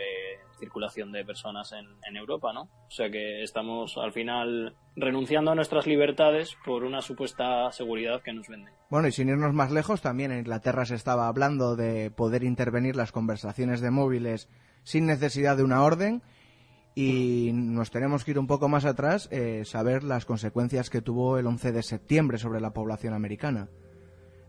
[0.00, 2.62] libre circulación de personas en, Europa, ¿no?
[2.62, 8.34] O sea que estamos al final renunciando a nuestras libertades por una supuesta seguridad que
[8.34, 8.74] nos venden.
[8.90, 12.94] Bueno, y sin irnos más lejos, también en Inglaterra se estaba hablando de poder intervenir
[12.94, 14.50] las conversaciones de móviles
[14.82, 16.22] sin necesidad de una orden
[16.94, 21.38] y nos tenemos que ir un poco más atrás, eh, saber las consecuencias que tuvo
[21.38, 23.70] el 11 de septiembre sobre la población americana.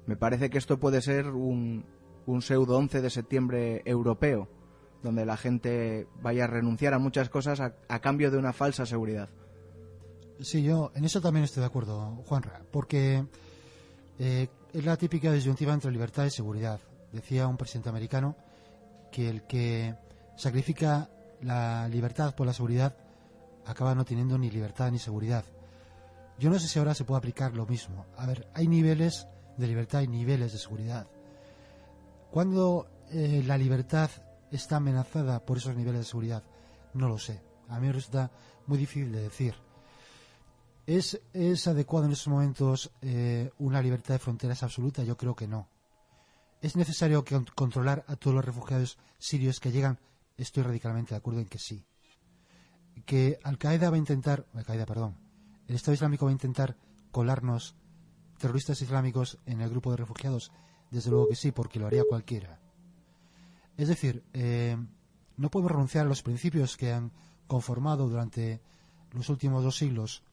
[0.07, 1.85] Me parece que esto puede ser un
[2.41, 4.49] pseudo 11 de septiembre europeo,
[5.03, 8.85] donde la gente vaya a renunciar a muchas cosas a, a cambio de una falsa
[8.85, 9.29] seguridad.
[10.41, 13.23] Sí, yo en eso también estoy de acuerdo, Juanra, porque
[14.17, 16.79] eh, es la típica disyuntiva entre libertad y seguridad.
[17.11, 18.35] Decía un presidente americano
[19.11, 19.95] que el que
[20.35, 21.09] sacrifica
[21.41, 22.95] la libertad por la seguridad
[23.65, 25.45] acaba no teniendo ni libertad ni seguridad.
[26.39, 28.05] Yo no sé si ahora se puede aplicar lo mismo.
[28.17, 31.07] A ver, hay niveles de libertad y niveles de seguridad.
[32.31, 34.09] Cuando eh, la libertad
[34.51, 36.43] está amenazada por esos niveles de seguridad,
[36.93, 37.41] no lo sé.
[37.69, 38.31] A mí me resulta
[38.67, 39.55] muy difícil de decir.
[40.85, 45.03] ¿Es, es adecuado en estos momentos eh, una libertad de fronteras absoluta?
[45.03, 45.69] Yo creo que no.
[46.61, 47.23] ¿Es necesario
[47.55, 49.99] controlar a todos los refugiados sirios que llegan?
[50.37, 51.85] Estoy radicalmente de acuerdo en que sí.
[53.05, 55.17] Que Al-Qaeda va a intentar, Al-Qaeda, perdón,
[55.67, 56.77] el Estado Islámico va a intentar
[57.11, 57.75] colarnos
[58.37, 60.51] terroristas islámicos en el grupo de refugiados.
[60.89, 62.60] Desde luego que sí, porque lo haría cualquiera.
[63.77, 64.77] Es decir, eh,
[65.37, 67.11] no podemos renunciar a los principios que han
[67.47, 68.61] conformado durante
[69.11, 70.23] los últimos dos siglos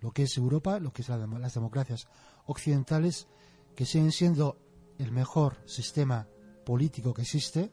[0.00, 2.06] lo que es Europa, lo que es las democracias
[2.46, 3.28] occidentales,
[3.74, 4.58] que siguen siendo
[4.98, 6.28] el mejor sistema
[6.64, 7.72] político que existe,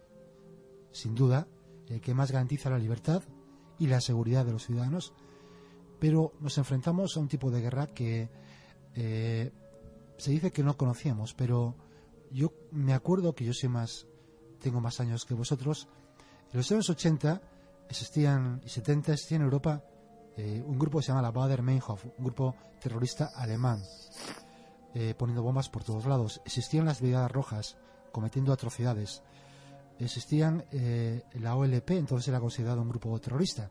[0.92, 1.48] sin duda,
[1.88, 3.24] el que más garantiza la libertad
[3.80, 5.14] y la seguridad de los ciudadanos,
[6.00, 8.30] pero nos enfrentamos a un tipo de guerra que
[8.96, 9.52] eh,
[10.18, 11.76] se dice que no conocíamos, pero
[12.32, 14.08] yo me acuerdo que yo soy más,
[14.64, 15.88] tengo más años que vosotros.
[16.52, 17.42] En los años 80
[17.90, 19.84] existían y 70 existía en Europa
[20.38, 23.84] eh, un grupo que se llama la Bader Meinhof, un grupo terrorista alemán,
[24.96, 26.42] eh, poniendo bombas por todos lados.
[26.46, 27.78] Existían las Brigadas Rojas
[28.12, 29.22] cometiendo atrocidades.
[30.00, 33.70] Existían eh, la OLP, entonces era considerado un grupo terrorista.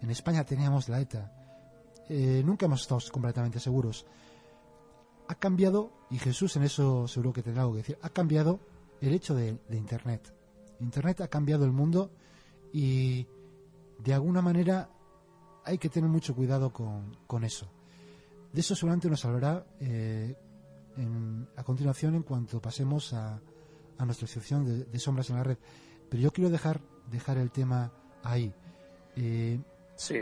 [0.00, 1.30] En España teníamos la ETA.
[2.08, 4.06] Eh, nunca hemos estado completamente seguros.
[5.28, 8.60] Ha cambiado, y Jesús en eso seguro que tendrá algo que decir, ha cambiado
[9.08, 10.32] el hecho de, de Internet.
[10.80, 12.10] Internet ha cambiado el mundo
[12.72, 13.26] y
[13.98, 14.88] de alguna manera
[15.64, 17.70] hay que tener mucho cuidado con, con eso.
[18.52, 20.34] De eso seguramente nos hablará eh,
[20.96, 23.40] en- a continuación en cuanto pasemos a,
[23.98, 25.58] a nuestra sección de, sombras en la red.
[26.10, 28.52] Pero yo quiero dejar, dejar el tema ahí.
[29.16, 29.60] Eh,
[29.94, 30.18] Sí.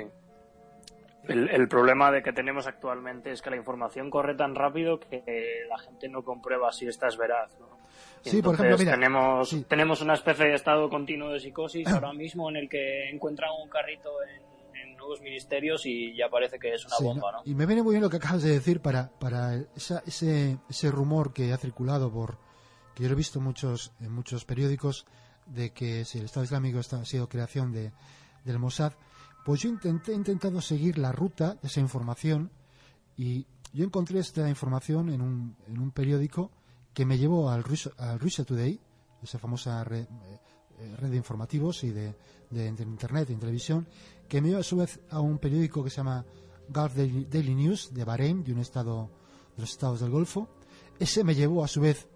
[1.24, 5.22] El, el problema de que tenemos actualmente es que la información corre tan rápido que
[5.68, 7.56] la gente no comprueba si esta es veraz.
[7.58, 7.68] ¿no?
[8.22, 9.64] Sí, por ejemplo, mira, tenemos, sí.
[9.68, 13.68] tenemos una especie de estado continuo de psicosis ahora mismo en el que encuentran un
[13.68, 17.38] carrito en, en nuevos ministerios y ya parece que es una bomba, ¿no?
[17.44, 21.32] Y me viene muy bien lo que acabas de decir para, para ese, ese rumor
[21.32, 22.38] que ha circulado por
[22.94, 25.06] que yo lo he visto muchos, en muchos periódicos
[25.46, 27.92] de que si el Estado Islámico ha sido creación de,
[28.44, 28.92] del Mossad,
[29.44, 32.50] pues yo intenté, he intentado seguir la ruta de esa información
[33.16, 36.50] y yo encontré esta información en un, en un periódico
[36.94, 37.64] que me llevó al,
[37.98, 38.80] al Russia Today,
[39.22, 40.06] esa famosa red,
[40.80, 42.14] eh, red de informativos y de,
[42.50, 43.86] de, internet y televisión,
[44.28, 46.24] que me llevó a su vez a un periódico que se llama
[46.68, 49.10] Gulf Daily, News de Bahrein, de un estado
[49.56, 50.48] de los estados del Golfo.
[50.98, 52.08] Ese me llevó a su vez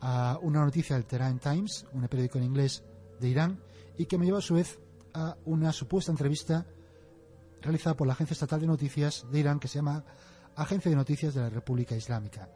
[0.00, 2.82] a una noticia del Tehran Times, un periódico en inglés
[3.18, 3.62] de Irán,
[3.98, 4.80] y que me llevó a su vez
[5.12, 6.66] a una supuesta entrevista
[7.60, 10.04] realizada por la Agencia Estatal de Noticias de Irán que se llama
[10.56, 12.48] Agencia de Noticias de la República Islámica.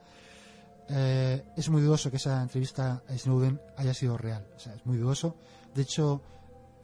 [0.88, 4.46] Eh, es muy dudoso que esa entrevista a Snowden haya sido real.
[4.56, 5.36] es muy dudoso.
[5.74, 6.22] De hecho,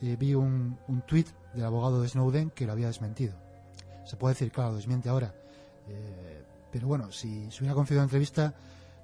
[0.00, 3.34] eh, vi un, un tuit del abogado de Snowden que lo había desmentido.
[4.04, 5.34] Se puede decir, claro, desmiente ahora.
[5.88, 8.54] Eh, pero bueno, si se hubiera concedido la entrevista,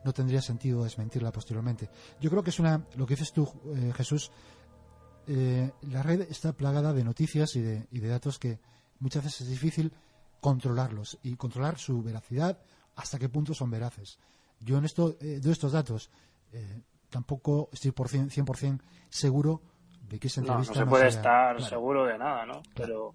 [0.05, 1.91] no tendría sentido desmentirla posteriormente.
[2.21, 3.49] Yo creo que es una, lo que dices tú,
[3.97, 4.31] Jesús,
[5.27, 8.61] la red está plagada de noticias y de, y de datos que
[9.01, 9.93] muchas veces es difícil
[10.41, 12.61] controlarlos y controlar su veracidad,
[12.95, 14.19] hasta qué punto son veraces.
[14.61, 16.11] Yo en esto eh, de estos datos
[16.53, 19.63] eh, tampoco estoy por 100%, seguro
[20.09, 22.63] de que esa entrevista no, no se puede estar seguro de nada, ¿no?
[22.75, 23.15] Pero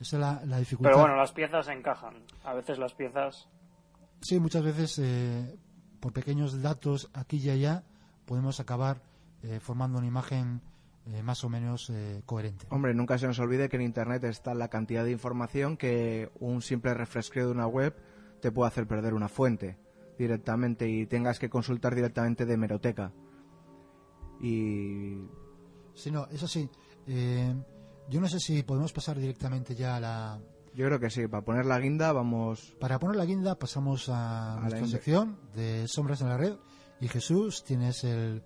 [0.00, 0.90] esa es la, dificultad.
[0.90, 2.22] Pero bueno, las piezas encajan.
[2.44, 3.48] A veces las piezas.
[4.20, 5.58] Sí, muchas veces eh,
[6.00, 7.84] por pequeños datos aquí y allá
[8.24, 9.02] podemos acabar
[9.60, 10.60] formando una imagen
[11.22, 11.92] más o menos
[12.26, 12.66] coherente.
[12.70, 16.60] Hombre, nunca se nos olvide que en Internet está la cantidad de información que un
[16.60, 17.94] simple refresqueo de una web
[18.40, 19.78] te puede hacer perder una fuente
[20.18, 23.12] directamente y tengas que consultar directamente de meroteca.
[24.40, 25.22] Y.
[25.94, 26.68] Sí, no, eso sí.
[27.06, 27.54] Eh,
[28.08, 30.40] yo no sé si podemos pasar directamente ya a la.
[30.74, 32.76] Yo creo que sí, para poner la guinda vamos.
[32.78, 36.56] Para poner la guinda pasamos a, nuestra sección de Sombras en la Red.
[37.00, 38.42] Y Jesús, tienes el,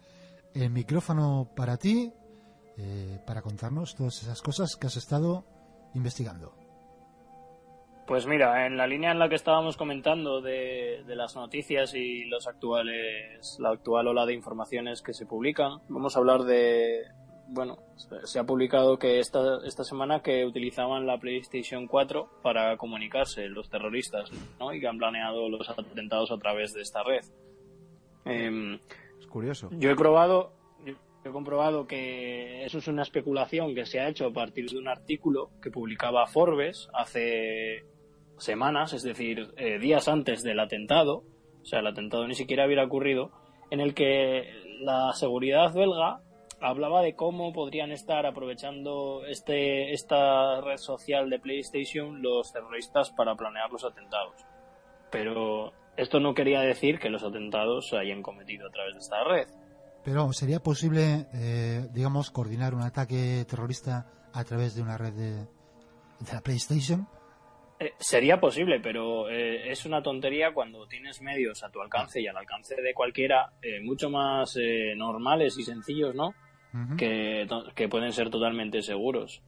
[0.54, 2.12] el micrófono para ti,
[2.76, 5.44] eh, para contarnos todas esas cosas que has estado
[5.94, 6.61] investigando.
[8.06, 12.48] Pues mira, en la línea en la que estábamos comentando de, las noticias y los
[12.48, 17.04] actuales, la actual ola de informaciones que se publican, vamos a hablar de,
[17.48, 17.78] bueno,
[18.24, 23.70] se ha publicado que esta, esta semana que utilizaban la PlayStation 4 para comunicarse los
[23.70, 24.74] terroristas, ¿no?
[24.74, 27.24] Y que han planeado los atentados a través de esta red.
[28.24, 28.80] Em,
[29.18, 29.70] es curioso.
[29.72, 30.52] Yo he probado,
[31.24, 34.88] he comprobado que eso es una especulación que se ha hecho a partir de un
[34.88, 37.84] artículo que publicaba Forbes hace
[38.38, 41.22] semanas, es decir, eh, días antes del atentado,
[41.62, 43.30] o sea, el atentado ni siquiera hubiera ocurrido,
[43.70, 46.20] en el que la seguridad belga
[46.60, 53.34] hablaba de cómo podrían estar aprovechando este, esta red social de PlayStation los terroristas para
[53.34, 54.44] planear los atentados.
[55.10, 59.24] Pero esto no quería decir que los atentados se hayan cometido a través de esta
[59.24, 59.48] red.
[60.04, 65.32] Pero sería posible, eh, digamos, coordinar un ataque terrorista a través de una red de,
[65.34, 67.06] de la PlayStation.
[67.82, 72.28] Eh, sería posible, pero eh, es una tontería cuando tienes medios a tu alcance y
[72.28, 74.56] al alcance de cualquiera, eh, mucho más
[74.96, 76.32] normales y sencillos, ¿no?
[76.96, 79.42] que, que pueden ser totalmente seguros.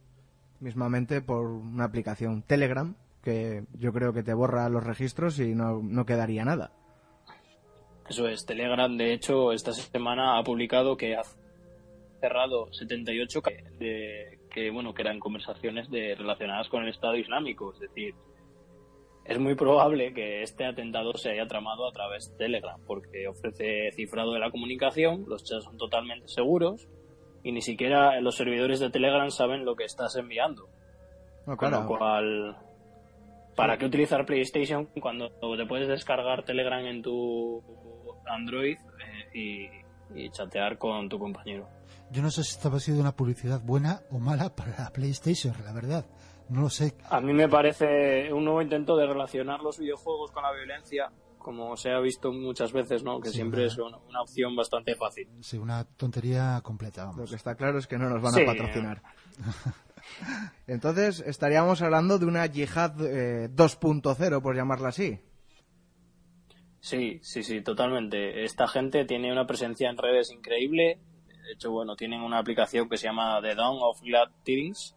[0.59, 5.81] Mismamente por una aplicación Telegram, que yo creo que te borra los registros y no,
[5.81, 6.71] no quedaría nada.
[8.09, 11.23] Eso es, Telegram de hecho esta semana ha publicado que ha
[12.19, 13.41] cerrado 78
[13.79, 18.13] de, que bueno que eran conversaciones de relacionadas con el Estado Islámico, es decir,
[19.25, 23.91] es muy probable que este atentado se haya tramado a través de Telegram, porque ofrece
[23.93, 26.87] cifrado de la comunicación, los chats son totalmente seguros
[27.43, 30.69] y ni siquiera los servidores de Telegram saben lo que estás enviando.
[31.57, 32.57] Con lo cual,
[33.55, 37.63] ¿para qué utilizar PlayStation cuando te puedes descargar Telegram en tu
[38.27, 39.37] Android eh,
[40.13, 41.67] y, y chatear con tu compañero?
[42.11, 45.53] Yo no sé si esto ha sido una publicidad buena o mala para la PlayStation,
[45.63, 46.05] la verdad.
[46.49, 46.95] No lo sé.
[47.09, 51.75] A mí me parece un nuevo intento de relacionar los videojuegos con la violencia, como
[51.75, 53.19] se ha visto muchas veces, ¿no?
[53.19, 55.27] Que siempre es una, opción bastante fácil.
[55.41, 59.01] Sí, una tontería completa, Lo que está claro es que no nos van a patrocinar.
[60.67, 65.19] Entonces, estaríamos hablando de una yihad 2.0, eh, por llamarla así.
[66.85, 68.43] Sí, sí, sí, totalmente.
[68.43, 70.99] Esta gente tiene una presencia en redes increíble,
[71.43, 74.95] de hecho, bueno, tienen una aplicación que se llama The Dawn of Glad Tidings,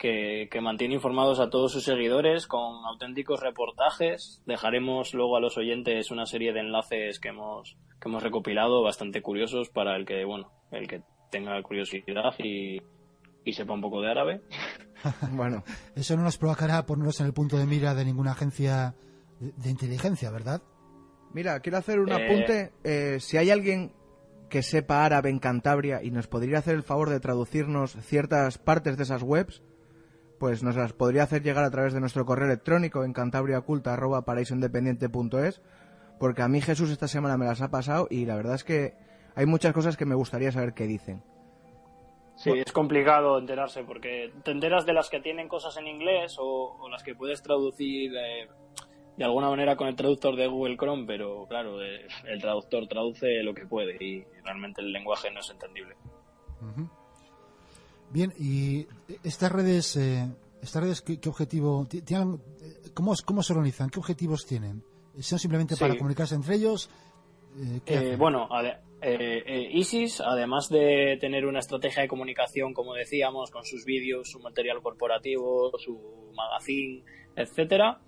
[0.00, 4.42] que, mantiene informados a todos sus seguidores con auténticos reportajes.
[4.46, 9.22] Dejaremos luego a los oyentes una serie de enlaces que hemos, que hemos recopilado bastante
[9.22, 12.82] curiosos para el que, bueno, el que tenga curiosidad y,
[13.52, 14.42] sepa un poco de árabe.
[15.30, 15.62] bueno.
[15.94, 18.96] Eso no nos provocará ponernos en el punto de mira de ninguna agencia
[19.38, 20.60] de inteligencia, ¿verdad?
[21.32, 22.14] Mira, quiero hacer un Eh.
[22.14, 22.72] apunte.
[22.84, 23.92] Eh, si hay alguien
[24.48, 28.96] que sepa árabe en Cantabria y nos podría hacer el favor de traducirnos ciertas partes
[28.96, 29.62] de esas webs,
[30.38, 35.60] pues nos las podría hacer llegar a través de nuestro correo electrónico en cantabriaoculta.paraísoindependiente.es,
[36.18, 38.94] porque a mí Jesús esta semana me las ha pasado y la verdad es que
[39.34, 41.22] hay muchas cosas que me gustaría saber qué dicen.
[42.36, 46.76] Sí, es complicado enterarse porque te enteras de las que tienen cosas en inglés o,
[46.80, 48.46] o las que puedes traducir eh,
[49.18, 53.42] de alguna manera con el traductor de Google Chrome, pero claro, eh, el traductor traduce
[53.42, 55.96] lo que puede y realmente el lenguaje no es entendible.
[58.10, 58.86] Bien, y
[59.22, 60.26] estas redes, eh,
[60.62, 62.40] estas redes ¿qué, qué objetivo ti- tienen?
[62.62, 63.90] eh, ¿Cómo, cómo se organizan?
[63.90, 64.82] ¿Qué objetivos tienen?
[65.20, 65.80] ¿Son simplemente Sí.
[65.80, 66.88] para comunicarse entre ellos?
[67.86, 73.50] Eh, bueno, ade- eh, eh, ISIS, además de tener una estrategia de comunicación, como decíamos,
[73.50, 77.02] con sus vídeos, su material corporativo, su magazine,
[77.36, 78.00] etcétera,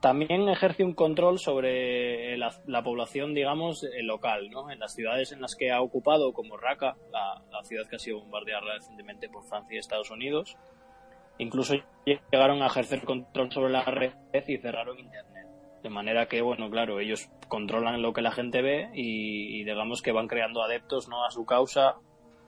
[0.00, 4.70] también ejerce un control sobre la, la población, digamos, eh, local, ¿no?
[4.70, 8.20] En las ciudades en las que ha ocupado, como Raqqa, la, ciudad que ha sido
[8.20, 10.56] bombardeada recientemente por Francia y Estados Unidos,
[11.38, 11.74] incluso
[12.04, 14.12] llegaron a ejercer control sobre la red
[14.46, 15.46] y cerraron Internet.
[15.82, 20.02] De manera que, bueno, claro, ellos controlan lo que la gente ve y, y digamos
[20.02, 21.96] que van creando adeptos no a su causa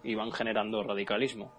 [0.03, 1.53] y van generando radicalismo.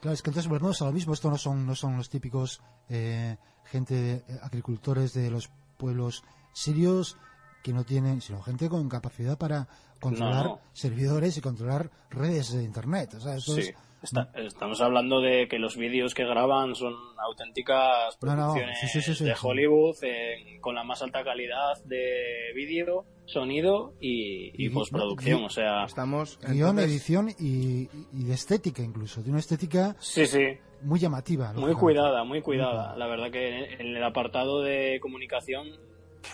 [0.00, 1.14] Claro, es que entonces volvemos a lo mismo.
[1.14, 3.36] Esto no son, no son los típicos eh,
[3.70, 7.16] gente, eh, agricultores de los pueblos sirios
[7.62, 9.68] que no tienen, sino gente con capacidad para
[10.00, 10.60] controlar No, no.
[10.72, 13.14] servidores y controlar redes de Internet.
[13.14, 16.94] O sea, esto Sí, es- está- estamos hablando de que los vídeos que graban son
[17.18, 19.34] auténticas No, no, producciones sí, sí, sí, sí, de.
[19.40, 25.40] Hollywood en- con la más alta calidad de vídeo, sonido y, y Y- postproducción.
[25.40, 26.38] y- o sea, Estamos.
[26.40, 30.44] guion, entonces- edición y, y de estética incluso, de una estética sí, sí,
[30.82, 31.52] muy llamativa.
[31.52, 32.96] Muy cuidada, muy cuidada.
[32.96, 35.68] La verdad que en el apartado de comunicación,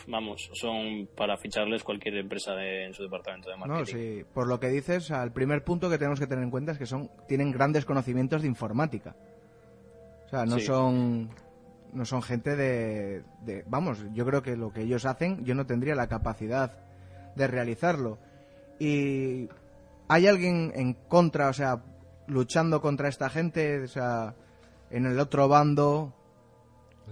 [0.06, 3.80] vamos, son para ficharles cualquier empresa de- en su departamento de marketing.
[3.80, 4.24] No, sí.
[4.32, 6.86] Por lo que dices, al primer punto que tenemos que tener en cuenta es que
[6.86, 9.14] son tienen grandes conocimientos de informática.
[10.26, 10.66] O sea, no Sí.
[10.66, 11.30] son
[11.92, 15.66] no son gente de, de- vamos, yo creo que lo que ellos hacen yo no
[15.66, 16.72] tendría la capacidad
[17.36, 18.18] de realizarlo.
[18.78, 19.48] Y
[20.08, 21.82] hay alguien en contra, o sea,
[22.32, 24.34] luchando contra esta gente, o sea,
[24.90, 26.14] en el otro bando,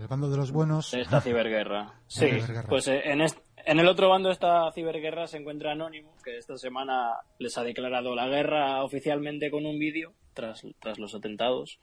[0.00, 0.92] El bando de los buenos.
[0.94, 1.94] esta ciberguerra.
[2.06, 2.68] Sí, ciberguerra.
[2.68, 6.36] pues eh, en, est- en el otro bando de esta ciberguerra se encuentra Anonymous, que
[6.38, 11.78] esta semana les ha declarado la guerra oficialmente con un vídeo tras, tras los atentados.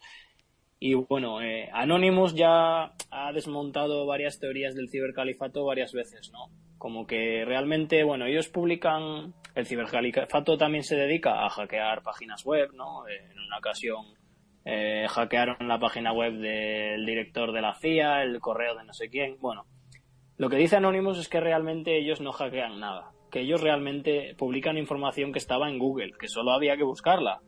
[0.79, 6.49] Y bueno, eh, Anonymous ya ha desmontado varias teorías del cibercalifato varias veces, ¿no?
[6.77, 12.69] Como que realmente, bueno, ellos publican, el cibercalifato también se dedica a hackear páginas web,
[12.73, 13.07] ¿no?
[13.07, 14.05] En una ocasión
[14.65, 19.09] eh, hackearon la página web del director de la CIA, el correo de no sé
[19.09, 19.37] quién.
[19.39, 19.65] Bueno,
[20.37, 24.77] lo que dice Anonymous es que realmente ellos no hackean nada, que ellos realmente publican
[24.77, 27.39] información que estaba en Google, que solo había que buscarla.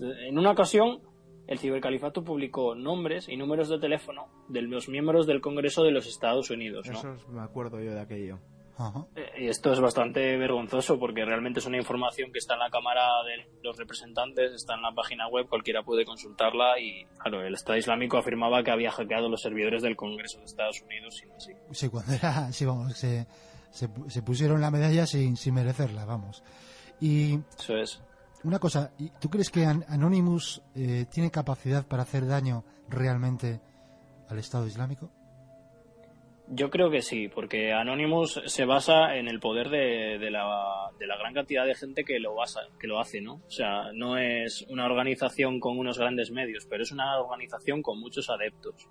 [0.00, 1.00] En una ocasión,
[1.46, 6.06] el cibercalifato publicó nombres y números de teléfono de los miembros del Congreso de los
[6.06, 6.92] Estados Unidos, ¿no?
[6.92, 8.38] eso es- me acuerdo yo de aquello.
[8.82, 9.06] Ajá.
[9.14, 12.70] Eh, Y esto es bastante vergonzoso porque realmente es una información que está en la
[12.70, 17.54] Cámara de los Representantes, está en la página web, cualquiera puede consultarla y, claro, el
[17.54, 21.52] Estado Islámico afirmaba que había hackeado los servidores del Congreso de Estados Unidos y así.
[21.72, 23.26] Sí, cuando era, sí, vamos, se,
[23.70, 26.42] se, pu- se pusieron la medalla sin, sin merecerla, vamos.
[27.00, 28.02] Y Eso es.
[28.44, 33.60] una cosa, ¿y ¿tú crees que An- Anonymous eh, tiene capacidad para hacer daño realmente
[34.28, 35.10] al Estado Islámico?
[36.52, 41.06] Yo creo que sí, porque Anonymous se basa en el poder de, de la, de
[41.06, 43.34] la gran cantidad de gente que lo basa, que lo hace, ¿no?
[43.46, 48.00] O sea, no es una organización con unos grandes medios, pero es una organización con
[48.00, 48.88] muchos adeptos.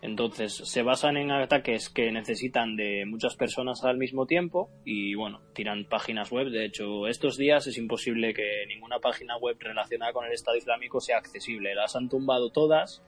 [0.00, 5.42] Entonces, se basan en ataques que necesitan de muchas personas al mismo tiempo y, bueno,
[5.54, 6.48] tiran páginas web.
[6.48, 11.00] De hecho, estos días es imposible que ninguna página web relacionada con el Estado Islámico
[11.00, 11.74] sea accesible.
[11.74, 13.02] Las han tumbado todas,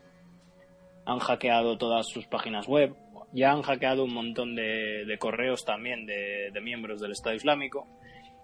[1.07, 2.95] han hackeado todas sus páginas web,
[3.33, 7.87] ya han hackeado un montón de, de correos también de, de miembros del Estado Islámico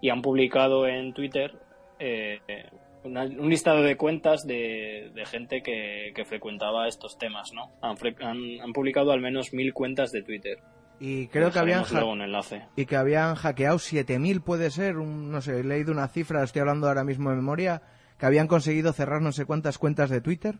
[0.01, 1.53] y han publicado en Twitter
[1.99, 2.39] eh,
[3.03, 7.71] una- un listado de cuentas de, de gente que, que frecuentaba estos temas, ¿no?
[7.81, 10.59] Han, han- han publicado al menos mil cuentas de Twitter.
[10.99, 12.63] Y creo que habían un enlace.
[12.75, 16.61] y que habían hackeado 7000 puede ser, un, no sé, he leído una cifra, estoy
[16.61, 17.81] hablando ahora mismo de memoria,
[18.19, 20.55] que habían conseguido cerrar no sé cuántas cuentas de Twitter.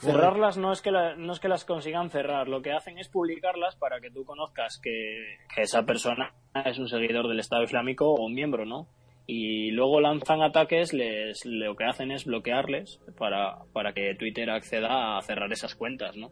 [0.00, 3.08] Cerrarlas no es que la- no es que las consigan cerrar, lo que hacen es
[3.08, 6.32] publicarlas para que tú conozcas que, que esa persona
[6.64, 8.88] es un seguidor del Estado Islámico o un miembro, ¿no?
[9.30, 15.18] y luego lanzan ataques, les, lo que hacen es bloquearles para, para que Twitter acceda
[15.18, 16.30] a cerrar esas cuentas, ¿no?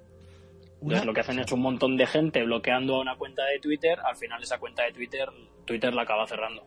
[0.80, 4.16] Entonces lo que hacen es un montón de gente bloqueando una cuenta de Twitter, al
[4.16, 5.28] final esa cuenta de Twitter,
[5.66, 6.62] Twitter la acaba cerrando.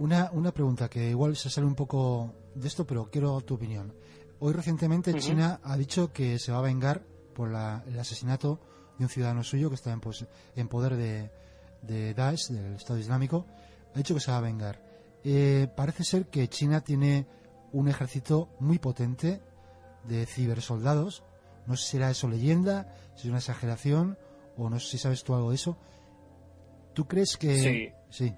[0.00, 3.94] Una, una pregunta que igual se sale un poco de esto, pero quiero tu opinión.
[4.46, 7.00] Hoy recientemente China ha dicho que se va a vengar
[7.34, 8.60] por el asesinato
[8.98, 10.02] de un ciudadano suyo que está en,
[10.54, 11.30] en poder de,
[11.80, 13.46] de Daesh, del Estado Islámico.
[13.94, 14.82] Ha dicho que se va a vengar.
[15.24, 17.26] Eh, parece ser que China tiene
[17.72, 19.40] un ejército muy potente
[20.06, 21.22] de cibersoldados.
[21.66, 24.18] No sé si era eso leyenda, si es una exageración,
[24.58, 25.78] o no sé si sabes tú algo de eso.
[26.92, 27.94] ¿Tú crees que.?
[28.10, 28.26] Sí.
[28.26, 28.34] Sí.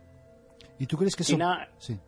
[0.79, 1.99] ¿Y tú crees que China, Sí.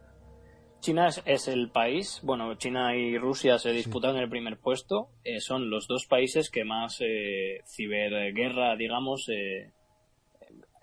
[0.81, 5.11] China es, el país, bueno, China y Rusia se disputan en el primer puesto.
[5.25, 9.73] Eh, son los dos países que más eh, ciberguerra, digamos, eh,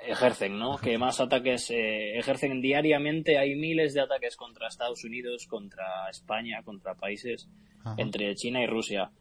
[0.08, 0.78] ejercen, ¿no?
[0.78, 3.38] Que más ataques eh, ejercen diariamente.
[3.38, 7.48] Hay miles de ataques contra Estados Unidos, contra España, contra países
[7.98, 9.12] entre China y Rusia.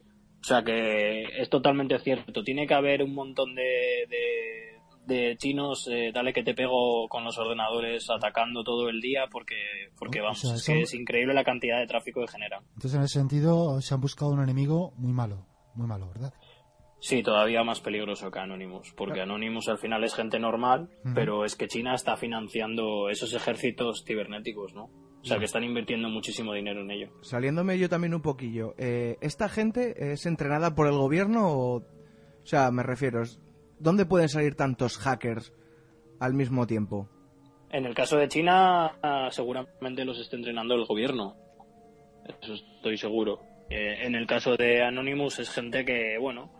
[0.41, 2.43] O sea que es totalmente cierto.
[2.43, 4.74] Tiene que haber un montón de, de,
[5.39, 9.57] chinos, eh, dale que te pego con los ordenadores atacando todo el día porque,
[9.99, 12.65] porque vamos, es que es increíble la cantidad de tráfico que generan.
[12.75, 16.33] Entonces en ese sentido se han buscado un enemigo muy malo, muy malo, ¿verdad?
[17.01, 21.55] Sí, todavía más peligroso que Anonymous, porque Anonymous al final es gente normal, pero es
[21.55, 24.85] que China está financiando esos ejércitos cibernéticos, ¿no?
[25.21, 27.11] O sea, que están invirtiendo muchísimo dinero en ello.
[27.23, 31.77] Saliéndome yo también un poquillo, eh, ¿esta gente es entrenada por el gobierno o...?
[32.45, 33.23] O sea, me refiero,
[33.85, 35.53] ¿dónde pueden salir tantos hackers
[36.18, 37.09] al mismo tiempo?
[37.70, 38.99] En el caso de China,
[39.30, 41.37] seguramente los esté entrenando el gobierno.
[42.41, 43.41] Eso estoy seguro.
[43.68, 46.51] Eh, en el caso de Anonymous es gente que, bueno,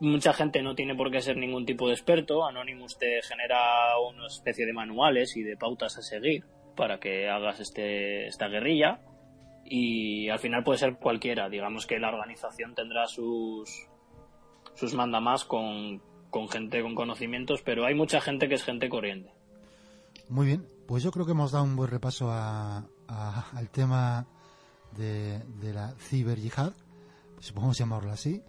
[0.00, 2.46] mucha gente no tiene por qué ser ningún tipo de experto.
[2.46, 6.44] Anonymous te genera una especie de manuales y de pautas a seguir
[6.74, 9.00] para que hagas este, esta guerrilla.
[9.64, 11.50] Y al final puede ser cualquiera.
[11.50, 13.88] Digamos que la organización tendrá sus,
[14.74, 16.00] sus mandamás con,
[16.32, 19.30] con gente con conocimientos, pero hay mucha gente que es gente corriente.
[20.28, 24.26] Muy bien, pues yo creo que hemos dado un buen repaso a, al tema
[24.96, 26.72] de, de la ciber yihad,
[27.38, 28.42] si podemos llamarlo así.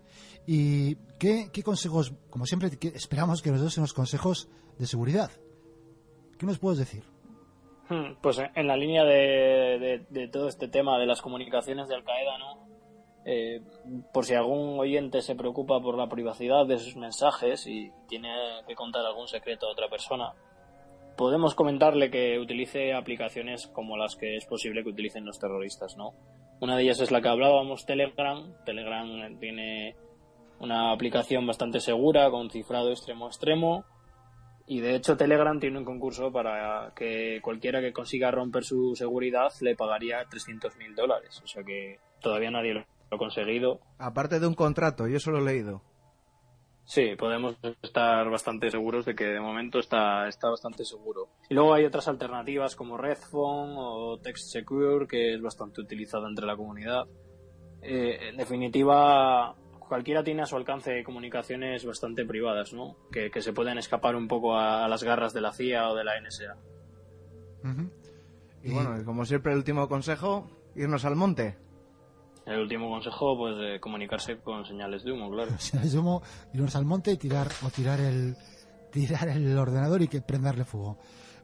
[0.48, 5.30] ¿Y qué, consejos, como siempre, esperamos que nos des unos consejos de seguridad?
[6.38, 7.04] ¿Qué nos puedes decir?
[7.90, 12.38] Hmm, pues en la línea de, todo este tema de las comunicaciones de Al Qaeda,
[12.38, 12.63] ¿no?
[13.26, 13.62] Eh,
[14.12, 18.30] por si algún oyente se preocupa por la privacidad de sus mensajes y tiene
[18.68, 20.34] que contar algún secreto a otra persona,
[21.16, 26.14] podemos comentarle que utilice aplicaciones como las que es posible que utilicen los terroristas, ¿no?
[26.60, 28.54] Una de ellas es la que hablábamos, Telegram.
[28.66, 29.96] Telegram tiene
[30.60, 33.86] una aplicación bastante segura con cifrado extremo a extremo.
[34.66, 39.52] Y de hecho Telegram tiene un concurso para que cualquiera que consiga romper su seguridad
[39.60, 41.42] le pagaría 300 mil dólares.
[41.44, 43.80] O sea que todavía nadie lo ha conseguido.
[43.98, 45.82] Aparte de un contrato, yo solo he leído.
[46.86, 51.30] Sí, podemos estar bastante seguros de que de momento está, está bastante seguro.
[51.50, 56.46] Y luego hay otras alternativas como Redphone o Text Secure, que es bastante utilizada entre
[56.46, 57.06] la comunidad.
[57.82, 62.98] Eh, en definitiva, cualquiera tiene a su alcance comunicaciones bastante privadas, ¿no?
[63.12, 66.20] Que, se pueden escapar un poco a, las garras de la CIA o de la
[66.20, 66.58] NSA.
[68.62, 71.58] Y bueno, como siempre, el último consejo, irnos al monte.
[72.46, 75.52] El último consejo, pues, comunicarse con señales de humo, claro.
[75.58, 76.22] señales de humo,
[76.54, 78.36] irnos al monte y tirar, o tirar el,
[78.92, 80.98] tirar el ordenador y que prenderle fuego.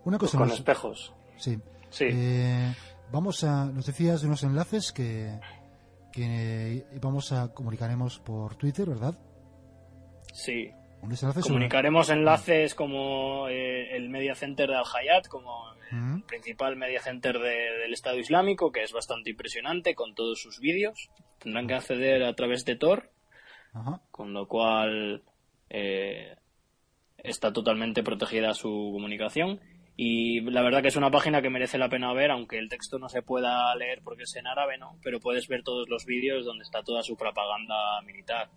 [0.05, 1.13] Una cosa con espejos.
[1.37, 1.57] Sí.
[1.89, 2.05] Sí.
[2.09, 2.73] Eh,
[3.11, 5.39] vamos a, nos decías de unos enlaces que,
[6.11, 9.15] que vamos a comunicaremos por Twitter, ¿verdad?
[10.33, 10.71] Sí.
[11.41, 15.73] Comunicaremos enlaces como eh, el Media Center de Al Hayat, como
[16.27, 21.09] principal Media Center del Estado Islámico, que es bastante impresionante con todos sus vídeos.
[21.39, 23.11] Tendrán que acceder a través de Tor,
[24.11, 25.23] con lo cual
[25.69, 26.35] eh,
[27.17, 29.59] está totalmente protegida su comunicación.
[29.95, 32.99] Y la verdad que es una página que merece la pena ver, aunque el texto
[32.99, 34.97] no se pueda leer porque es en árabe, ¿no?
[35.03, 38.49] Pero puedes ver todos los vídeos donde está toda su propaganda militar.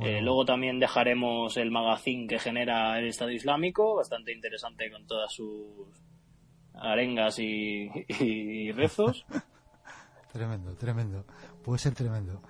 [0.00, 5.30] Eh, luego también dejaremos el magazine que genera el Estado Islámico, bastante interesante con todas
[5.30, 5.86] sus
[6.74, 9.24] arengas y, rezos.
[10.32, 11.24] tremendo, tremendo.
[11.62, 12.42] Puede ser tremendo.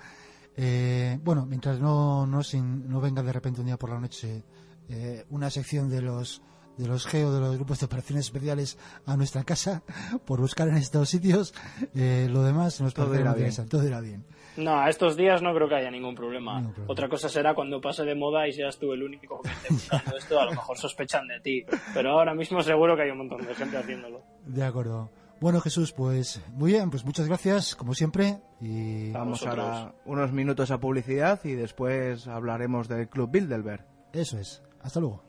[0.56, 4.44] Eh, bueno, mientras no, no, no venga de repente un día por la noche
[4.88, 6.42] eh, una sección de los
[6.76, 9.82] de los GEO, de los grupos de operaciones especiales a nuestra casa
[10.24, 11.54] por buscar en estos sitios.
[11.94, 13.52] Eh, lo demás nos todo irá bien.
[13.68, 14.24] todo irá bien.
[14.56, 16.62] No, a estos días no creo que haya ningún problema.
[16.86, 20.16] Otra cosa será cuando pase de moda y seas tú el único que esté buscando
[20.16, 21.64] esto, a lo mejor sospechan de ti.
[21.94, 24.22] Pero ahora mismo seguro que hay un montón de gente haciéndolo.
[24.44, 25.10] De acuerdo.
[25.40, 28.38] Bueno, Jesús, pues muy bien, pues muchas gracias, como siempre.
[28.60, 33.84] Y Vamos ahora unos minutos a publicidad y después hablaremos del Club Bilderberg.
[34.12, 34.62] eso es.
[34.82, 35.24] Hasta luego.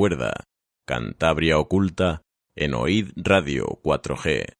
[0.00, 0.32] Recuerda,
[0.86, 2.22] Cantabria Oculta
[2.56, 4.54] en Oíd Radio 4G.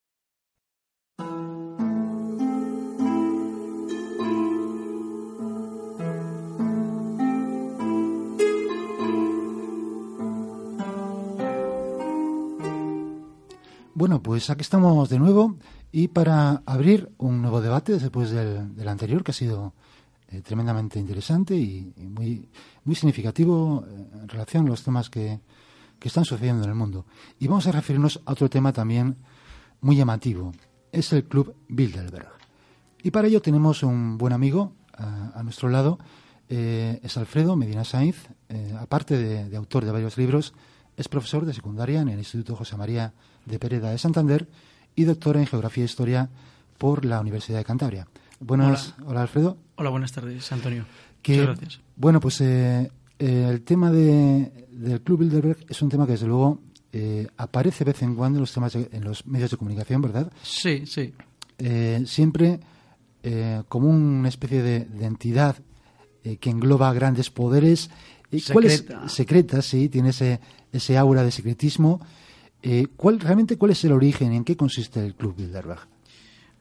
[13.95, 15.57] Bueno, pues aquí estamos de nuevo
[15.91, 19.73] y para abrir un nuevo debate después del anterior, que ha sido
[20.31, 22.49] eh, tremendamente interesante y, y muy,
[22.83, 25.39] muy significativo eh, en relación a los temas que,
[25.99, 27.05] que están sucediendo en el mundo.
[27.39, 29.17] Y vamos a referirnos a otro tema también
[29.81, 30.53] muy llamativo,
[30.91, 32.29] es el Club Bilderberg.
[33.03, 35.97] Y para ello tenemos un buen amigo a, a nuestro lado,
[36.49, 40.53] eh, es Alfredo Medina Sainz, eh, aparte de, de autor de varios libros,
[40.97, 43.13] es profesor de secundaria en el Instituto José María
[43.45, 44.47] de Pereda de Santander
[44.95, 46.29] y doctor en Geografía e Historia
[46.77, 48.07] por la Universidad de Cantabria.
[48.39, 49.57] Buenas, hola, Alfredo.
[49.81, 50.85] Hola, buenas tardes, Antonio.
[51.23, 51.81] Que, Muchas gracias.
[51.95, 56.27] Bueno, pues eh, eh, el tema de, del Club Bilderberg es un tema que desde
[56.27, 56.59] luego
[56.93, 60.03] eh, aparece de vez en cuando en los, temas de- en los medios de comunicación,
[60.03, 60.31] ¿verdad?
[60.43, 61.15] Sí, sí.
[61.57, 62.59] Eh, siempre
[63.69, 65.55] como una especie de, de entidad
[66.39, 67.89] que engloba grandes poderes.
[68.29, 69.09] ¿Y cuál es- Secreta.
[69.09, 70.39] secreta, sí, tiene ese,
[70.71, 71.99] ese aura de secretismo.
[72.97, 74.31] ¿cuál, ¿Realmente cuál es el origen?
[74.33, 75.87] ¿En qué consiste el Club Bilderberg?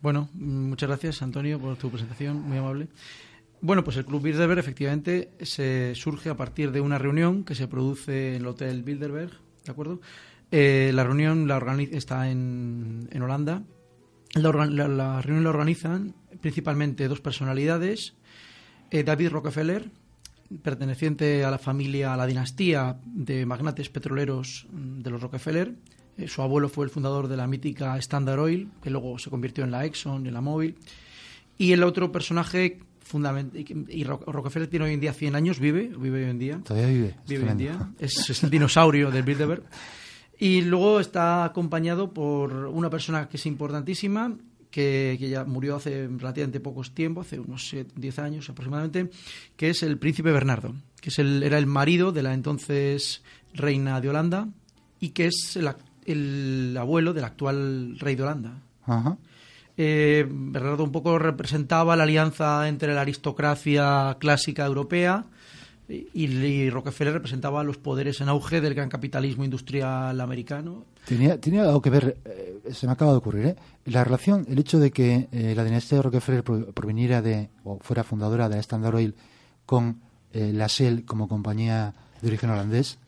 [0.02, 2.88] Bueno, mm, muchas gracias, Antonio, por tu presentación, muy amable.
[3.60, 7.68] Bueno, pues el Club Bilderberg efectivamente se surge a partir de una reunión que se
[7.68, 9.32] produce en el Hotel Bilderberg,
[9.64, 10.00] ¿de acuerdo?
[10.50, 11.58] Eh, la reunión la
[11.92, 13.62] está en, en Holanda.
[14.34, 18.14] La reunión la organizan principalmente dos personalidades.
[18.90, 19.90] Eh, David Rockefeller,
[20.62, 25.74] perteneciente a la familia, a la dinastía de magnates petroleros mm, de los Rockefeller.
[26.20, 29.64] Eh, su abuelo fue el fundador de la mítica Standard Oil, que luego se convirtió
[29.64, 30.76] en la Exxon y en la Mobil.
[31.58, 35.90] Y el otro personaje fundamental, y Ro- Rockefeller tiene hoy en día 100 años, vive,
[35.98, 36.60] vive hoy en día.
[36.64, 37.08] Todavía vive.
[37.22, 37.90] es Vive hoy en día.
[37.98, 39.62] Es, es el dinosaurio del Bilderberg.
[40.38, 44.36] Y luego está acompañado por una persona que es importantísima,
[44.70, 49.10] que, que ya murió hace relativamente pocos tiempo, hace unos 10 años aproximadamente,
[49.56, 54.00] que es el príncipe Bernardo, que es el, era el marido de la entonces reina
[54.00, 54.48] de Holanda
[55.00, 55.68] y que es el,
[56.06, 58.52] el abuelo del actual rey de Holanda.
[58.86, 59.16] Ajá.
[59.76, 65.24] Eh, Bernardo un poco representaba la alianza entre la aristocracia clásica europea
[65.88, 70.84] y, y Rockefeller representaba los poderes en auge del gran capitalismo industrial americano.
[71.06, 73.56] Tenía, tenía algo que ver, eh, se me acaba de ocurrir, ¿eh?
[73.86, 77.78] La relación, el hecho de que eh, la dinastía de Rockefeller pro- proviniera de, o
[77.80, 79.14] fuera fundadora de la Standard Oil
[79.66, 80.00] con
[80.32, 82.98] eh, la Shell como compañía de origen holandés.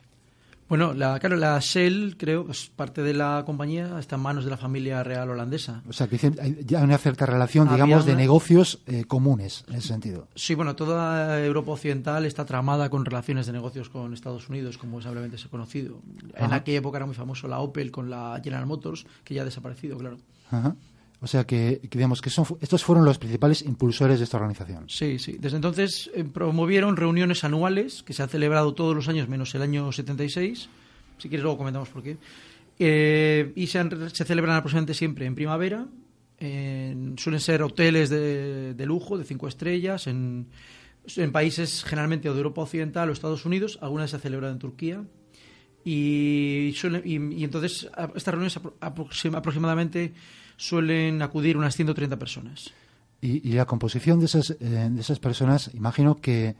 [0.72, 4.50] Bueno, la, claro, la Shell, creo, es parte de la compañía, está en manos de
[4.50, 5.82] la familia real holandesa.
[5.86, 9.66] O sea, que dicen- hay ya una cierta relación, Había digamos, de negocios eh, comunes
[9.68, 10.28] en ese sentido.
[10.34, 14.96] Sí, bueno, toda Europa Occidental está tramada con relaciones de negocios con Estados Unidos, como
[14.96, 16.00] probablemente se ha conocido.
[16.36, 19.44] En aquella época era muy famoso la Opel con la General Motors, que ya ha
[19.44, 20.16] desaparecido, claro.
[20.50, 20.74] Ajá.
[21.22, 24.88] O sea, que, digamos que son, estos fueron los principales impulsores de esta organización.
[24.88, 25.36] Sí, sí.
[25.38, 29.62] Desde entonces eh, promovieron reuniones anuales que se han celebrado todos los años menos el
[29.62, 30.68] año 76.
[31.18, 32.16] Si quieres luego comentamos por qué.
[32.78, 35.86] Eh, y se, han- se celebran aproximadamente siempre en primavera.
[36.40, 40.48] En- suelen ser hoteles de, de lujo, de cinco estrellas, en,
[41.30, 43.78] países generalmente de Europa Occidental o Estados Unidos.
[43.80, 45.04] Algunas se celebran en Turquía.
[45.84, 50.12] Y, suelen- y, y entonces estas reuniones apro- aproxim- aproximadamente
[50.56, 52.70] suelen acudir unas 130 personas.
[53.20, 54.56] Y, y la composición de esas, eh,
[54.90, 56.56] de esas personas, imagino que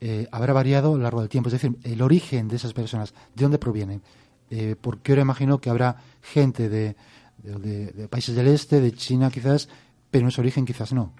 [0.00, 1.48] eh, habrá variado a lo largo del tiempo.
[1.48, 4.02] Es decir, el origen de esas personas, ¿de dónde provienen?
[4.50, 6.96] Eh, porque ahora imagino que habrá gente de,
[7.42, 9.68] de- de- de países del este, de China quizás,
[10.10, 11.12] pero en su origen quizás no.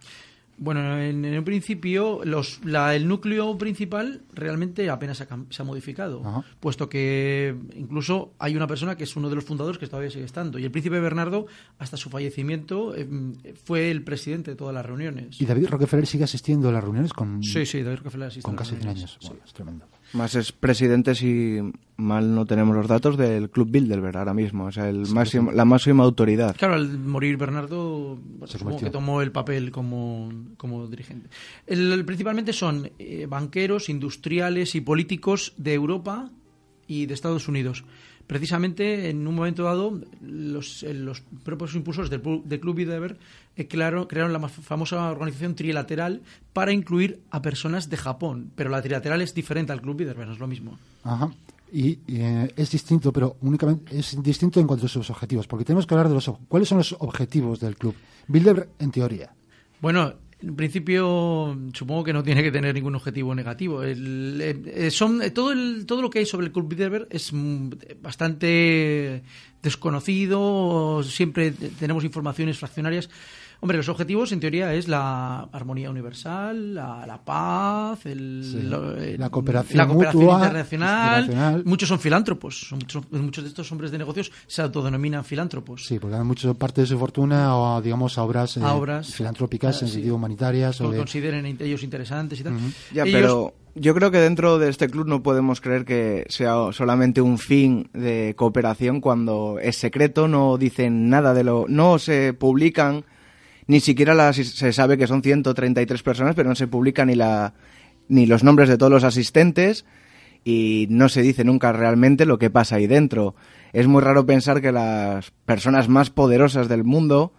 [0.59, 5.47] Bueno, en, en un principio los, la- el núcleo principal realmente apenas se ha, cam-
[5.51, 6.45] se ha modificado, Ajá.
[6.61, 10.25] puesto que incluso hay una persona que es uno de los fundadores que todavía sigue
[10.25, 10.59] estando.
[10.59, 11.47] Y el príncipe Bernardo,
[11.79, 13.35] hasta su fallecimiento, em,
[13.65, 15.41] fue el presidente de todas las reuniones.
[15.41, 18.55] Y David Rockefeller sigue asistiendo a las reuniones con, Sí, sí, David Rockefeller asiste con
[18.55, 19.19] a las casi 100 reuniones, años.
[19.33, 19.39] sí.
[19.45, 19.87] Es tremendo.
[20.15, 21.59] Más es presidente, si
[21.97, 24.65] mal no tenemos los datos, del Club Bilderberg ahora mismo.
[24.67, 26.55] O sea, el máximo, la máxima autoridad.
[26.57, 31.29] Claro, al morir Bernardo, Se supongo que tomó el papel como, como dirigente.
[31.67, 36.31] El- el- principalmente son eh, banqueros, industriales y políticos de Europa
[36.87, 37.85] y de Estados Unidos.
[38.27, 43.19] Precisamente en un momento dado los, eh, los propios impulsores del, del Club Bilderberg
[43.57, 48.51] eh, crearon, crearon la más famosa organización trilateral para incluir a personas de Japón.
[48.55, 50.79] Pero la trilateral es diferente al Club Bilderberg, no es lo mismo.
[51.05, 51.31] Ajá.
[51.73, 55.87] Y eh, es distinto, pero únicamente es distinto en cuanto a sus objetivos, porque tenemos
[55.87, 57.95] que hablar de los cuáles son los objetivos del club.
[58.29, 59.35] Bilderberg, en teoría.
[59.81, 60.13] Bueno,
[60.43, 63.83] en principio supongo que no tiene que tener ningún objetivo negativo.
[63.85, 67.33] Eh, eh, son, eh, todo, el, todo lo que hay sobre el Club Bilderberg es
[67.33, 67.71] mm,
[68.03, 69.23] bastante
[69.63, 73.09] desconocido, siempre te- tenemos informaciones fraccionarias.
[73.65, 78.97] Hombre, los objetivos en teoría es la armonía universal, la, la paz, el- Sí, lo-
[78.97, 81.21] eh, la cooperación la cooperación mutua, internacional.
[81.23, 81.63] internacional.
[81.65, 85.85] Muchos son filántropos, son muchos, muchos de estos hombres de negocios se autodenominan filántropos.
[85.87, 89.15] Sí, porque dan mucho parte de su fortuna o, digamos, a obras, eh, A obras.
[89.15, 89.95] filantrópicas, Ah, en sí.
[89.95, 90.81] sentido humanitarias.
[90.81, 90.99] O de...
[90.99, 92.55] consideren ellos interesantes y tal.
[92.93, 96.73] Ya, Ellos- pero yo creo que dentro de este club no podemos creer que sea
[96.73, 101.67] solamente un fin de cooperación cuando es secreto, no dicen nada de lo...
[101.69, 103.05] no se publican,
[103.67, 107.55] ni siquiera se sabe que son 133 personas, pero no se publican ni, la,
[108.09, 109.85] ni los nombres de todos los asistentes
[110.45, 113.35] y no se dice nunca realmente lo que pasa ahí dentro.
[113.73, 117.33] Es muy raro pensar que las personas más poderosas del mundo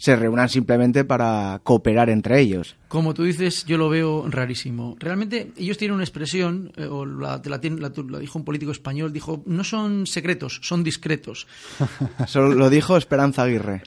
[0.00, 2.74] se reúnan simplemente para cooperar entre ellos.
[2.88, 4.96] Como tú dices, yo lo veo rarísimo.
[4.98, 8.72] Realmente ellos tienen una expresión, eh, o la, te la, la- la dijo un político
[8.72, 11.46] español, dijo, no son secretos, son discretos.
[12.26, 13.82] Solo lo dijo Esperanza Aguirre.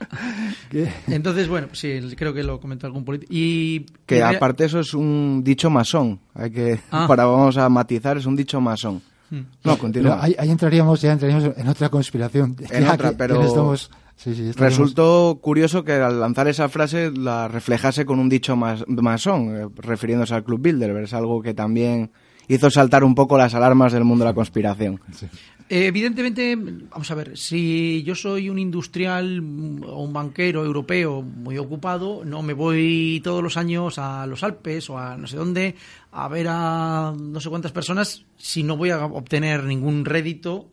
[1.07, 3.32] Entonces, bueno, sí, creo que lo comentó algún político.
[3.36, 6.20] Y Que y aparte eso es un dicho masón.
[6.36, 7.05] Hay que, Ah.
[7.07, 9.01] para vamos a matizar, es un dicho masón.
[9.32, 9.41] Hmm.
[9.64, 10.24] No, continúa.
[10.24, 12.55] ahí, ahí entraríamos, ya entraríamos en otra conspiración.
[12.70, 13.89] En Ya otra, que- pero que estamos-
[14.24, 18.55] sí, sí, estaríamos- Resultó curioso que al lanzar esa frase la reflejase con un dicho
[18.55, 21.05] mas- masón, eh, refiriéndose al Club Bilderberg.
[21.05, 22.11] Es algo que también
[22.47, 24.99] hizo saltar un poco las alarmas del mundo de la conspiración.
[25.69, 31.21] Eh, Evidentemente, vamos a ver, si yo soy un industrial mm, o un banquero europeo
[31.21, 35.38] muy ocupado, no me voy todos los años a los Alpes o a no sé
[35.38, 35.76] dónde
[36.11, 40.67] a ver a no sé cuántas personas si no voy a obtener ningún rédito.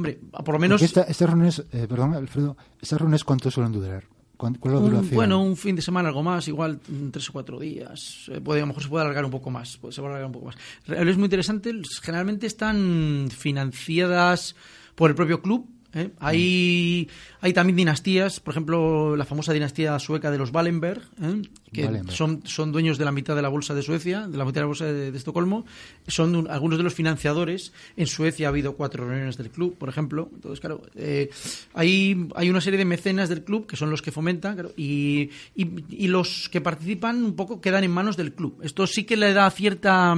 [0.00, 3.72] Hombre, por lo menos Porque esta- estas reuniones, eh, perdón, Alfredo, ¿estas reuniones cuánto suelen
[3.72, 4.04] durar?
[4.36, 5.14] ¿Cuán- ¿Cuál es la un, duración?
[5.16, 8.24] bueno, un fin de semana, algo más, igual mm, tres o cuatro días.
[8.32, 9.72] Eh, puede, a lo mejor se puede alargar un poco más.
[9.72, 10.56] Se puede alargar un poco más.
[10.86, 11.72] Es muy interesante.
[12.02, 14.56] Generalmente están financiadas
[14.94, 15.68] por el propio club.
[15.94, 16.10] ¿Eh?
[16.18, 17.08] Hay,
[17.40, 21.42] hay también dinastías, por ejemplo, la famosa dinastía sueca de los Wallenberg, ¿eh?
[21.72, 22.16] que Wallenberg.
[22.16, 24.60] son, son dueños de la mitad de la bolsa de Suecia, de la mitad de
[24.60, 25.64] la bolsa de, de Estocolmo.
[26.06, 27.72] Son un- algunos de los financiadores.
[27.96, 30.28] En Suecia ha habido cuatro reuniones del club, por ejemplo.
[30.34, 31.30] Entonces, claro, eh,
[31.74, 35.30] hay, hay una serie de mecenas del club que son los que fomentan claro, y,
[35.54, 38.58] y, y los que participan un poco quedan en manos del club.
[38.62, 40.16] Esto sí que le da cierta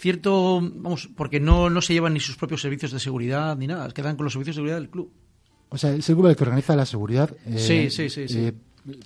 [0.00, 3.88] cierto vamos porque no, no se llevan ni sus propios servicios de seguridad ni nada
[3.90, 5.12] quedan con los servicios de seguridad del club
[5.68, 7.30] O sea, es el club el que organiza la seguridad.
[7.46, 8.38] eh, Sí, sí, sí, sí.
[8.38, 8.52] eh,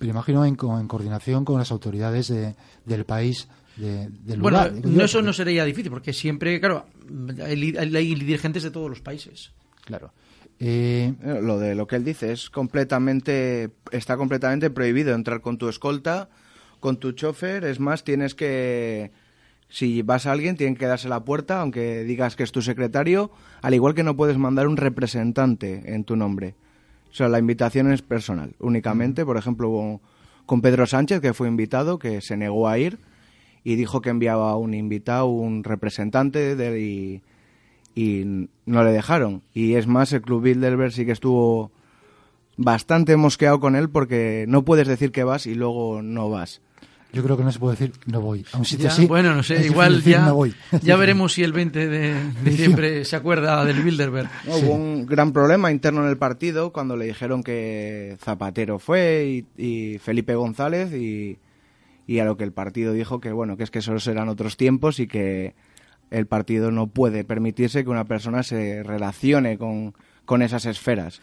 [0.01, 2.55] me imagino en, co- en coordinación con las autoridades de-
[2.87, 4.73] del país, de- del bueno lugar.
[4.75, 6.87] digo no, yo, eso porque- no sería difícil porque siempre claro
[7.45, 9.53] hay, hay dirigentes de todos los países
[9.85, 10.13] Claro.
[10.61, 15.69] Eh, Lo de lo que él dice es completamente está completamente prohibido entrar con tu
[15.69, 16.31] escolta,
[16.81, 17.65] con tu chofer.
[17.65, 19.11] Es más, tienes que
[19.75, 23.33] si vas a alguien tienen que darse la puerta, aunque digas que es tu secretario,
[23.61, 26.55] al igual que no puedes mandar un representante en tu nombre.
[27.11, 29.25] O sea, la invitación es personal, únicamente.
[29.25, 30.01] Por ejemplo, hubo
[30.47, 33.01] con Pedro Sánchez, que fue invitado, que se negó a ir
[33.65, 37.23] y dijo que enviaba un invitado, un representante de, y,
[37.97, 39.43] y no le dejaron.
[39.55, 41.73] Y es más, el Club Bilderberg sí que estuvo
[42.57, 46.61] bastante mosqueado con él porque no puedes decir que vas y luego no vas.
[47.15, 48.45] Yo creo que no se puede decir no voy.
[48.53, 49.07] A un sitio Ya, así.
[49.07, 50.55] bueno no sé igual decir, ya no voy.
[50.83, 55.33] ya veremos si el 20 de diciembre se acuerda del Bilderberg No, Hubo un gran
[55.33, 59.63] problema interno en el partido cuando le dijeron que Zapatero fue y,
[59.95, 61.39] y Felipe González y,
[62.07, 64.57] y a lo que el partido dijo que bueno que es que esos eran otros
[64.57, 65.55] tiempos y que
[66.11, 69.95] el partido no puede permitirse que una persona se relacione con,
[70.25, 71.21] con esas esferas.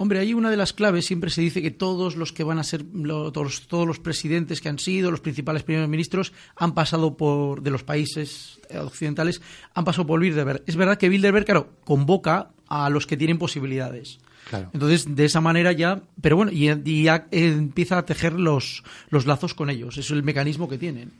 [0.00, 2.62] Hombre, hay una de las claves, siempre se dice que todos los que van a
[2.62, 7.62] ser, todos, todos los presidentes que han sido, los principales primeros ministros, han pasado por,
[7.62, 9.42] de los países eh, occidentales,
[9.74, 10.62] han pasado por Bilderberg.
[10.66, 14.20] Es verdad que Bilderberg, claro, convoca a los que tienen posibilidades.
[14.48, 14.70] Claro.
[14.72, 19.26] Entonces, de esa manera ya, pero bueno, y, y ya empieza a tejer los, los
[19.26, 19.98] lazos con ellos.
[19.98, 21.10] Eso es el mecanismo que tienen.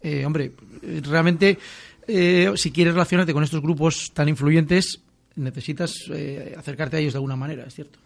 [0.00, 0.52] Eh, hombre,
[1.02, 1.58] realmente,
[2.06, 5.00] eh, si quieres relacionarte con estos grupos tan influyentes,
[5.34, 7.98] necesitas eh, acercarte a ellos de alguna manera, es cierto.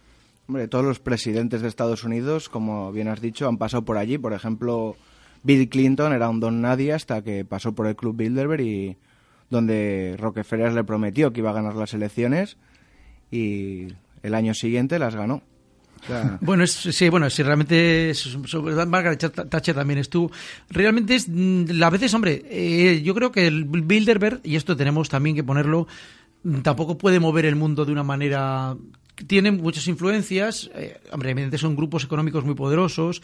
[0.48, 4.16] Hombre, todos los presidentes de Estados Unidos, como bien has dicho, han pasado por allí.
[4.16, 4.96] Por ejemplo,
[5.42, 8.96] Bill Clinton era un don nadie hasta que pasó por el Club Bilderberg y
[9.50, 12.56] donde Rockefeller le prometió que iba a ganar las elecciones
[13.30, 13.88] y
[14.22, 15.42] el año siguiente las ganó.
[16.40, 18.36] bueno, es, sí, bueno, si realmente es,
[18.86, 19.18] Margaret
[19.48, 20.30] Thatcher también estuvo.
[20.68, 25.08] Realmente es, mm, a veces, hombre, eh, yo creo que el Bilderberg, y esto tenemos
[25.08, 25.88] también que ponerlo,
[26.44, 28.76] mm, tampoco puede mover el mundo de una manera
[29.26, 33.22] tiene muchas influencias, eh, hombre, evidentemente son grupos económicos muy poderosos,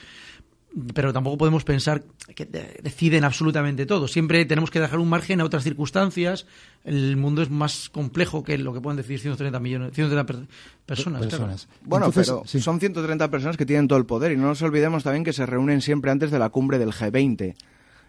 [0.94, 2.02] pero tampoco podemos pensar
[2.34, 4.08] que deciden absolutamente todo.
[4.08, 6.46] Siempre tenemos que dejar un margen a otras circunstancias.
[6.84, 10.46] El mundo es más complejo que lo que pueden decir 130 millones, 130
[10.86, 11.68] personas.
[11.82, 15.24] Bueno, pero son 130 personas que tienen todo el poder y no nos olvidemos también
[15.24, 17.54] que se reúnen siempre antes de la cumbre del G20.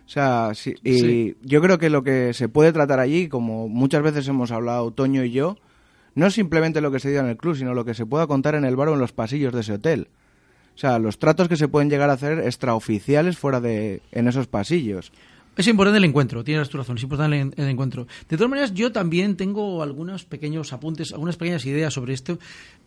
[0.06, 0.52] O sea,
[0.84, 4.92] y yo creo que lo que se puede tratar allí, como muchas veces hemos hablado
[4.92, 5.58] Toño y yo,
[6.16, 8.56] no simplemente lo que se diga en el club, sino lo que se pueda contar
[8.56, 10.08] en el bar o en los pasillos de ese hotel.
[10.76, 14.48] O sea, los tratos que se pueden llegar a hacer extraoficiales fuera de en esos
[14.48, 15.12] pasillos.
[15.56, 18.08] Es importante el encuentro, tienes tu razón, es importante el, encuentro.
[18.28, 22.40] De todas maneras, yo también tengo algunos pequeños apuntes, algunas pequeñas ideas sobre esto.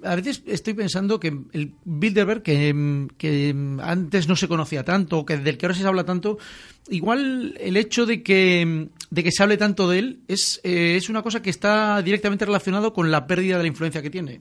[0.03, 5.37] A veces estoy pensando que el Bilderberg, que, que antes no se conocía tanto, que
[5.37, 6.39] del que ahora se habla tanto,
[6.89, 11.09] igual el hecho de que, de que se hable tanto de él es, eh, es
[11.09, 14.41] una cosa que está directamente relacionado con la pérdida de la influencia que tiene.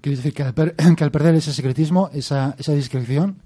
[0.00, 0.52] Quiere decir que al,
[1.12, 3.42] perder ese secretismo, esa, esa discreción,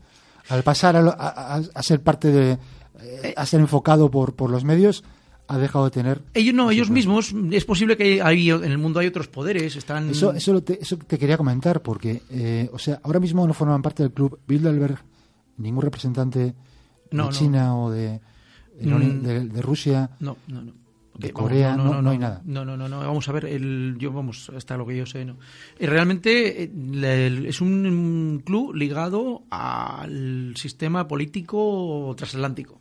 [0.49, 2.59] al pasar a, ser parte de.
[3.23, 5.05] Eh, a ser enfocado por, por los medios,
[5.47, 6.23] ha dejado de tener.
[6.35, 7.35] Ellos no, ellos mismos.
[7.53, 9.77] Es posible que hay, en el mundo hay otros poderes.
[9.77, 10.11] Están.
[10.11, 13.83] Eso, eso, te, eso te quería comentar, porque, eh, o sea, ahora mismo no forman
[13.83, 14.99] parte del club Bilderberg
[15.57, 16.55] ningún representante
[17.11, 18.21] de China o de,
[18.87, 19.23] mm.
[19.23, 20.11] de, de, Rusia.
[20.21, 20.73] No, no, no
[21.21, 22.41] de Corea no, no, hay nada.
[22.45, 25.25] No, no, no, no, vamos a ver, el, yo vamos, hasta lo que yo sé,
[25.25, 25.37] ¿no?
[25.79, 32.81] Y realmente eh, es un club ligado al sistema político transatlántico.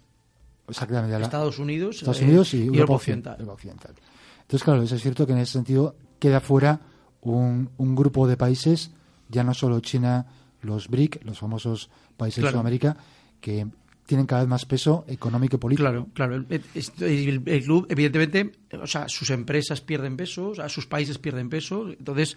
[0.67, 1.21] Exactamente.
[1.21, 3.37] Estados Unidos, Estados Unidos y, Europa, Occidental.
[3.39, 6.79] Entonces, claro, es cierto que en ese sentido queda fuera
[7.21, 8.91] un, un grupo de países,
[9.27, 10.27] ya no solo China,
[10.61, 12.97] los BRIC, los famosos países de Sudamérica,
[13.41, 13.67] que
[14.09, 15.87] tienen cada vez más peso económico y político.
[15.87, 16.43] Claro, claro.
[16.49, 21.87] El, club, evidentemente, o sea, sus empresas pierden peso, o sus países pierden peso.
[21.91, 22.35] Entonces,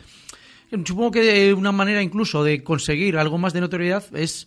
[0.84, 4.46] supongo que una manera incluso de conseguir algo más de notoriedad es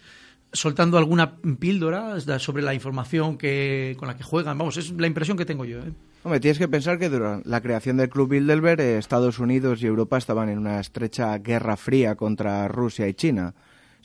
[0.53, 4.55] soltando alguna píldora sobre la información que con la que juegan.
[4.59, 5.79] Vamos, es la impresión que tengo yo.
[5.79, 5.93] ¿eh?
[6.21, 9.87] Hombre, tienes que pensar que durante la creación del Club Bilderberg, eh, Estados Unidos y
[9.87, 13.55] Europa estaban en una estrecha guerra fría contra Rusia y China.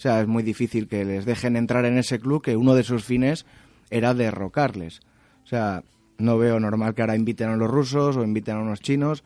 [0.00, 2.84] O sea, es muy difícil que les dejen entrar en ese club que uno de
[2.84, 3.44] sus fines
[3.90, 5.02] era derrocarles.
[5.44, 5.84] O sea,
[6.16, 9.24] no veo normal que ahora inviten a los rusos o inviten a unos chinos,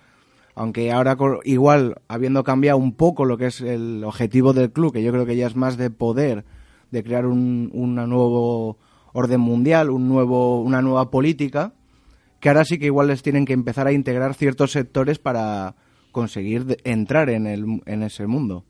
[0.57, 5.05] aunque ahora igual habiendo cambiado un poco lo que es el objetivo del club, que
[5.05, 6.45] yo creo que ya es más de poder,
[6.91, 8.77] de crear un nuevo
[9.13, 11.73] orden mundial, un nuevo, una nueva política,
[12.41, 15.77] que ahora sí que igual les tienen que empezar a integrar ciertos sectores para
[16.11, 18.65] conseguir entrar en, el, en ese mundo.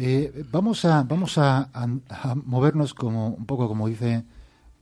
[0.00, 1.68] Eh, vamos a, vamos a,
[2.44, 4.24] movernos como un poco como dice,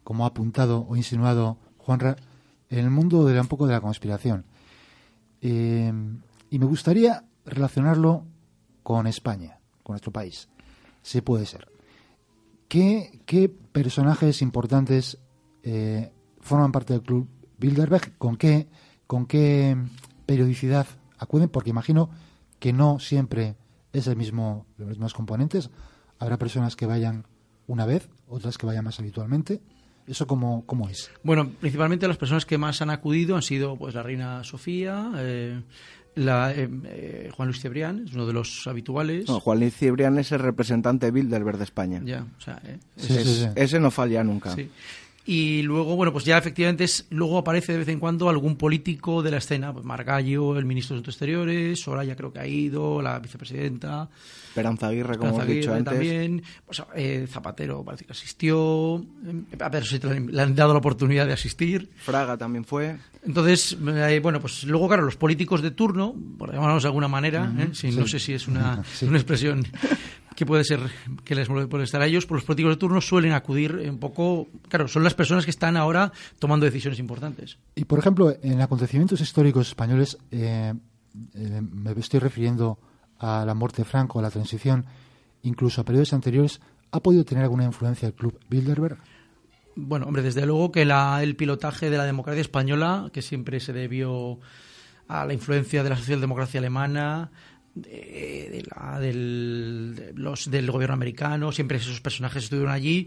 [0.05, 2.17] como ha apuntado o insinuado Juanra,
[2.69, 4.45] en el mundo de un poco de la conspiración.
[5.41, 5.91] Eh,
[6.51, 8.27] y me gustaría relacionarlo
[8.83, 10.51] con España, con nuestro país.
[11.01, 11.67] Si puede ser.
[12.69, 15.17] ¿Qué, qué personajes importantes
[15.62, 18.19] eh, forman parte del club Bilderberg?
[18.19, 18.69] ¿Con qué,
[19.07, 19.79] ¿Con qué
[20.27, 20.87] periodicidad
[21.17, 21.49] acuden?
[21.49, 22.11] Porque imagino
[22.59, 23.57] que no siempre
[23.99, 25.70] es el mismo, los mismos componentes.
[26.18, 27.26] Habrá personas que vayan
[27.66, 29.61] una vez, otras que vayan más habitualmente.
[30.07, 31.11] ¿Eso cómo, cómo es?
[31.22, 35.61] Bueno, principalmente las personas que más han acudido han sido pues la reina Sofía, eh,
[36.14, 39.28] la, eh, eh, Juan Luis Cebrián, es uno de los habituales.
[39.28, 42.01] No, Juan Luis Cebrián es el representante Bilderberg de España.
[42.05, 42.62] Ya, o sea,
[43.57, 44.55] ese no falla nunca.
[45.27, 45.33] Sí.
[45.33, 49.22] Y luego, bueno, pues ya efectivamente es, luego aparece de vez en cuando algún político
[49.22, 53.03] de la escena, pues Margallo, el ministro de Asuntos Exteriores, Soraya creo que ha ido,
[53.03, 54.09] la vicepresidenta.
[54.49, 55.93] Esperanza Aguirre, como hemos dicho antes.
[55.93, 56.43] también.
[56.64, 59.05] Pues, eh, Zapatero parece que asistió.
[59.59, 61.91] A ver si le han dado la oportunidad de asistir.
[61.97, 62.97] Fraga también fue.
[63.27, 67.53] Entonces, eh, bueno, pues luego, claro, los políticos de turno, por llamarlos de alguna manera,
[67.59, 67.91] ¿eh?
[67.91, 69.66] no sé si es una, una expresión
[70.37, 70.78] que puede ser
[71.24, 74.87] que les molestar a ellos, pues los políticos de turno suelen acudir un poco, claro,
[74.87, 77.59] son las personas que están ahora tomando decisiones importantes.
[77.74, 80.74] Y por ejemplo, en acontecimientos históricos españoles, eh,
[81.34, 82.78] eh, me estoy refiriendo
[83.18, 84.84] a la muerte de Franco, a la transición,
[85.43, 86.61] incluso a periodos anteriores,
[86.93, 88.99] ¿ha podido tener alguna influencia el club Bilderberg?
[89.74, 93.72] Bueno, hombre, desde luego que la, el pilotaje de la democracia española, que siempre se
[93.72, 94.39] debió
[95.09, 97.30] a la influencia de la socialdemocracia alemana,
[97.77, 103.07] de, la, del, los, del gobierno americano, siempre esos personajes estuvieron allí.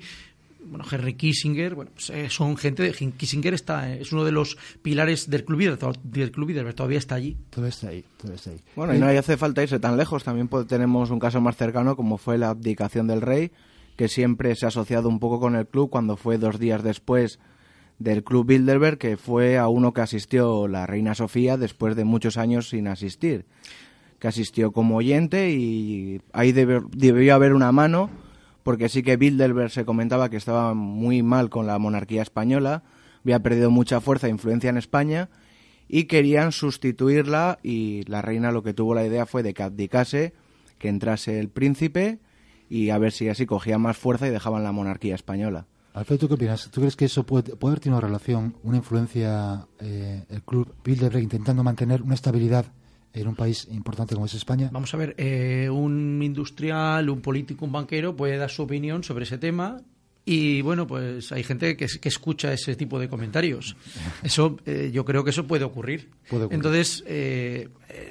[0.63, 4.57] bueno, Henry Kissinger, bueno, pues, eh, son gente de Kissinger está es uno de los
[4.81, 7.35] pilares del club del club Bilderberg, todavía está allí.
[7.49, 8.61] Todavía está ahí, todavía está ahí.
[8.75, 12.17] Bueno, y no hace falta irse tan lejos, también tenemos un caso más cercano como
[12.17, 13.51] fue la abdicación del rey,
[13.97, 17.39] que siempre se ha asociado un poco con el club cuando fue dos días después
[17.97, 22.37] del Club Bilderberg, que fue a uno que asistió la reina Sofía después de muchos
[22.37, 23.45] años sin asistir,
[24.19, 28.09] que asistió como oyente y ahí debió haber una mano,
[28.63, 32.83] porque sí que Bilderberg se comentaba que estaba muy mal con la monarquía española,
[33.23, 35.29] había perdido mucha fuerza e influencia en España
[35.87, 40.33] y querían sustituirla y la reina lo que tuvo la idea fue de que abdicase,
[40.77, 42.19] que entrase el príncipe
[42.69, 45.65] y a ver si así cogía más fuerza y dejaban la monarquía española.
[45.93, 46.69] Alfredo, ¿tú qué opinas?
[46.71, 51.23] ¿Tú crees que eso puede, puede tener una relación, una influencia, eh, el club Bilderberg
[51.23, 52.67] intentando mantener una estabilidad
[53.13, 54.69] en un país importante como es España?
[54.71, 59.23] Vamos a ver, eh, un industrial, un político, un banquero puede dar su opinión sobre
[59.23, 59.81] ese tema
[60.25, 63.75] y bueno, pues hay gente que, que escucha ese tipo de comentarios.
[64.23, 66.11] Eso, eh, yo creo que eso puede ocurrir.
[66.51, 67.03] Entonces,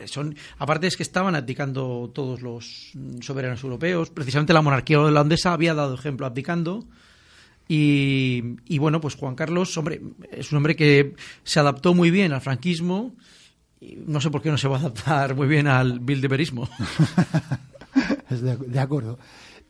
[0.07, 4.11] son, aparte es que estaban abdicando todos los soberanos europeos.
[4.11, 6.87] Precisamente la monarquía holandesa había dado ejemplo abdicando.
[7.69, 10.01] Y, bueno, pues Juan Carlos, hombre,
[10.33, 13.15] es un hombre que se adaptó muy bien al franquismo.
[14.07, 16.69] No sé por qué no se va a adaptar muy bien al bilderberismo.
[18.31, 19.19] de, acuerdo.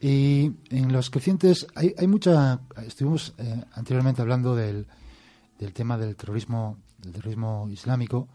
[0.00, 2.60] Y en los crecientes hay, hay mucha.
[2.86, 4.86] Estuvimos eh, anteriormente hablando del,
[5.58, 8.28] del tema del terrorismo, del terrorismo islámico,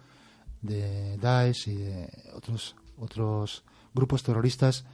[0.62, 3.64] de Daesh y de otros otros
[3.94, 4.86] grupos terroristas.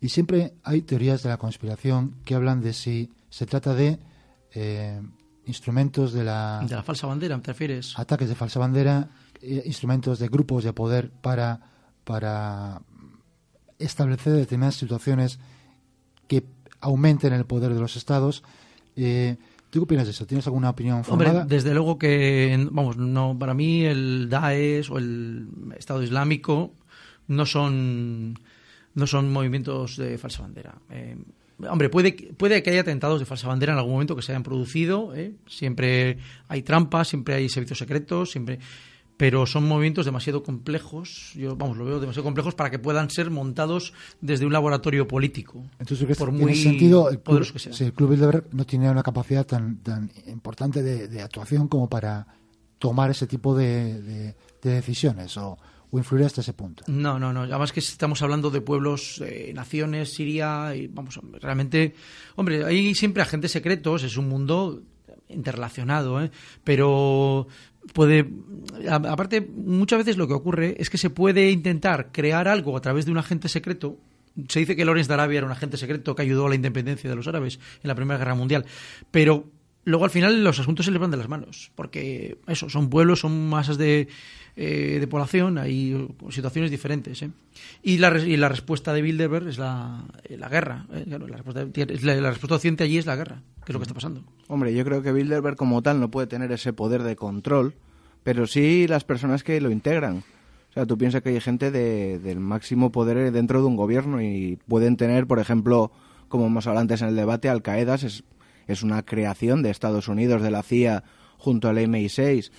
[0.00, 3.98] Y siempre hay teorías de la conspiración que hablan de si se trata de
[4.52, 5.00] eh,
[5.46, 6.62] instrumentos de la...
[6.66, 7.98] De la falsa bandera, ¿te refieres?
[7.98, 9.08] Ataques de falsa bandera,
[9.64, 11.60] instrumentos de grupos de poder para,
[12.04, 12.82] para
[13.78, 15.38] establecer determinadas situaciones
[16.28, 16.44] que
[16.80, 18.42] aumenten el poder de los estados.
[18.96, 19.36] Eh,
[19.70, 20.26] ¿Tú qué opinas de eso?
[20.26, 21.42] ¿Tienes alguna opinión formada?
[21.42, 26.72] Hombre, desde luego que, vamos, no, para mí el Daesh o el Estado Islámico
[27.28, 28.38] no son,
[28.94, 30.74] no son movimientos de falsa bandera.
[31.68, 34.42] Hombre, puede, puede que haya atentados de falsa bandera en algún momento que se hayan
[34.42, 35.14] producido.
[35.14, 35.32] ¿eh?
[35.46, 36.18] Siempre
[36.48, 38.58] hay trampas, siempre hay servicios secretos, siempre.
[39.16, 43.30] Pero son movimientos demasiado complejos, yo vamos, lo veo demasiado complejos para que puedan ser
[43.30, 45.64] montados desde un laboratorio político.
[45.78, 47.86] Entonces, por muy sentido, el club, que sea.
[47.86, 52.26] el Club Bilderberg no tiene una capacidad tan, tan importante de, actuación como para
[52.78, 55.56] tomar ese tipo de, de decisiones o,
[55.90, 56.84] o influir hasta ese punto.
[56.86, 57.42] No, no, no.
[57.42, 61.94] Además que estamos hablando de pueblos, eh, naciones, Siria, y vamos, realmente,
[62.36, 64.82] hombre, hay siempre agentes secretos, es un mundo
[65.28, 66.30] interrelacionado, ¿eh?
[66.62, 67.48] pero
[67.92, 68.26] puede
[68.88, 73.06] aparte muchas veces lo que ocurre es que se puede intentar crear algo a través
[73.06, 73.98] de un agente secreto.
[74.48, 77.08] Se dice que Lawrence de Arabia era un agente secreto que ayudó a la independencia
[77.08, 78.66] de los árabes en la Primera Guerra Mundial
[79.10, 79.50] pero
[79.84, 83.20] luego al final los asuntos se les van de las manos porque eso son pueblos
[83.20, 84.08] son masas de
[84.58, 87.20] eh, de población, hay situaciones diferentes.
[87.22, 87.30] ¿eh?
[87.82, 90.86] Y, la, y la respuesta de Bilderberg es la, eh, la guerra.
[90.88, 94.24] la, respuesta, la, respuesta allí es la guerra, que es lo que está pasando.
[94.48, 97.74] Hombre, yo creo que Bilderberg como tal no puede tener ese poder de control,
[98.22, 100.24] pero sí las personas que lo integran.
[100.70, 104.22] O sea, tú piensas que hay gente de, del máximo poder dentro de un gobierno
[104.22, 105.92] y pueden tener, por ejemplo,
[106.28, 108.24] como hemos hablado antes en el debate, Al Qaeda es,
[108.66, 111.04] es una creación de Estados Unidos, de la CIA,
[111.36, 112.50] junto al MI6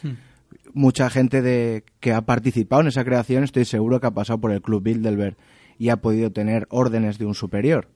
[0.74, 4.52] mucha gente de, que ha participado en esa creación, estoy seguro que ha pasado por
[4.52, 5.36] el Club Bilderberg
[5.80, 7.88] y ha podido tener órdenes de un superior.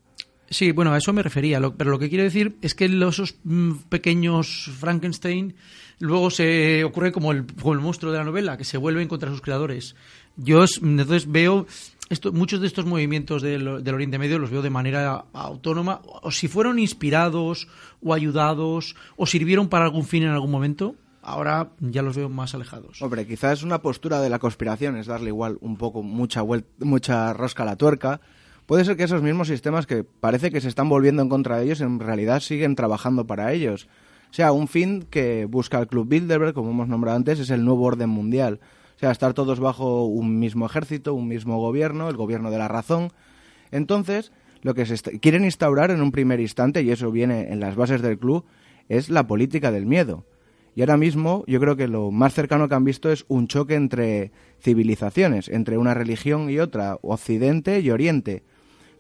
[0.50, 3.72] Sí, bueno, a eso me refería, pero lo que quiero decir es que esos mm,
[3.88, 5.56] pequeños Frankenstein
[6.00, 7.46] luego se ocurre como el,
[7.80, 9.96] monstruo de la novela, que se vuelven contra sus creadores.
[10.36, 11.68] Yo entonces veo
[12.10, 16.50] esto, muchos de estos movimientos del, Oriente Medio los veo de manera autónoma, o si
[16.50, 17.70] fueron inspirados
[18.04, 22.56] o ayudados o sirvieron para algún fin en algún momento, ahora ya los veo más
[22.56, 23.02] alejados.
[23.02, 26.44] Hombre, quizás una postura de la conspiración es darle igual un poco mucha,
[26.80, 28.22] mucha rosca a la tuerca.
[28.66, 31.66] Puede ser que esos mismos sistemas que parece que se están volviendo en contra de
[31.66, 33.88] ellos en realidad siguen trabajando para ellos.
[34.30, 37.66] O sea, un fin que busca el Club Bilderberg, como hemos nombrado antes, es el
[37.66, 38.60] nuevo orden mundial.
[38.96, 42.70] O sea, estar todos bajo un mismo ejército, un mismo gobierno, el gobierno de la
[42.70, 43.12] razón.
[43.72, 47.76] Entonces, lo que se quieren instaurar en un primer instante, y eso viene en las
[47.76, 48.46] bases del club,
[48.90, 50.24] es la política del miedo.
[50.76, 53.76] Y ahora mismo yo creo que lo más cercano que han visto es un choque
[53.76, 58.44] entre civilizaciones, entre una religión y otra, Occidente y Oriente.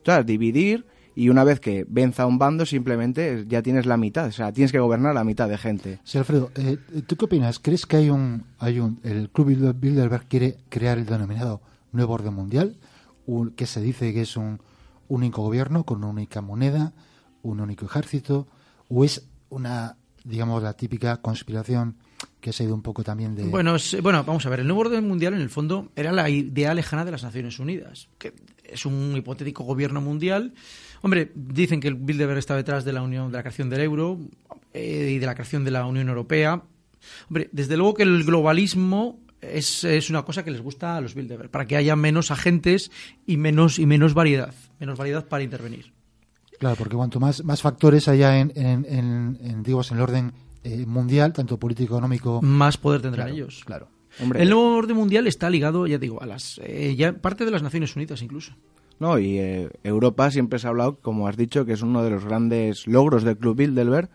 [0.01, 4.27] O sea, dividir y una vez que venza un bando simplemente ya tienes la mitad,
[4.27, 5.99] o sea, tienes que gobernar la mitad de gente.
[6.03, 7.59] Sí, Alfredo, eh, ¿tú qué opinas?
[7.59, 11.61] ¿Crees que hay un, hay un, el Club Bilderberg quiere crear el denominado
[11.91, 12.77] nuevo orden mundial,
[13.55, 14.61] que se dice que es un
[15.07, 16.93] único gobierno con una única moneda,
[17.43, 18.47] un único ejército,
[18.87, 21.95] o es una, digamos, la típica conspiración
[22.39, 23.43] que se ha ido un poco también de...
[23.43, 26.73] Bueno, bueno, vamos a ver, el nuevo orden mundial en el fondo era la idea
[26.73, 30.53] lejana de las Naciones Unidas, que es un hipotético gobierno mundial.
[31.01, 34.19] Hombre, dicen que el Bilderberg está detrás de la unión, de la creación del euro
[34.73, 36.63] eh, y de la creación de la Unión Europea.
[37.29, 41.15] Hombre, desde luego que el globalismo es, es, una cosa que les gusta a los
[41.15, 42.91] Bilderberg, para que haya menos agentes
[43.25, 45.91] y menos, y menos variedad, menos variedad para intervenir.
[46.61, 50.33] Claro, porque cuanto más, más factores haya en, en, en, en digamos, en el orden
[50.63, 52.39] eh, mundial, tanto político, económico...
[52.43, 53.63] Más poder tendrán claro, ellos.
[53.65, 53.87] Claro.
[54.21, 54.43] Hombre.
[54.43, 57.63] El nuevo orden mundial está ligado, ya digo, a las eh, ya parte de las
[57.63, 58.53] Naciones Unidas incluso.
[58.99, 62.11] No, y eh, Europa siempre se ha hablado, como has dicho, que es uno de
[62.11, 64.09] los grandes logros del Club Bilderberg,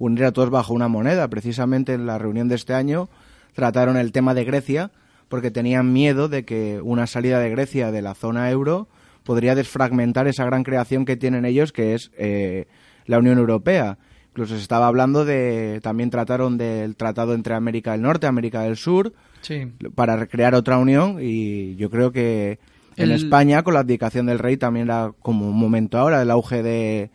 [0.00, 1.28] unir a todos bajo una moneda.
[1.28, 3.10] Precisamente en la reunión de este año
[3.54, 4.90] trataron el tema de Grecia,
[5.28, 8.88] porque tenían miedo de que una salida de Grecia de la zona euro
[9.24, 12.66] podría desfragmentar esa gran creación que tienen ellos, que es eh,
[13.06, 13.98] la Unión Europea.
[14.30, 18.62] Incluso se estaba hablando de, también trataron del tratado entre América del Norte y América
[18.62, 19.12] del Sur,
[19.42, 19.66] sí.
[19.94, 22.58] para crear otra unión y yo creo que
[22.96, 26.30] en El- España, con la abdicación del rey, también era como un momento ahora, el
[26.30, 27.10] auge de,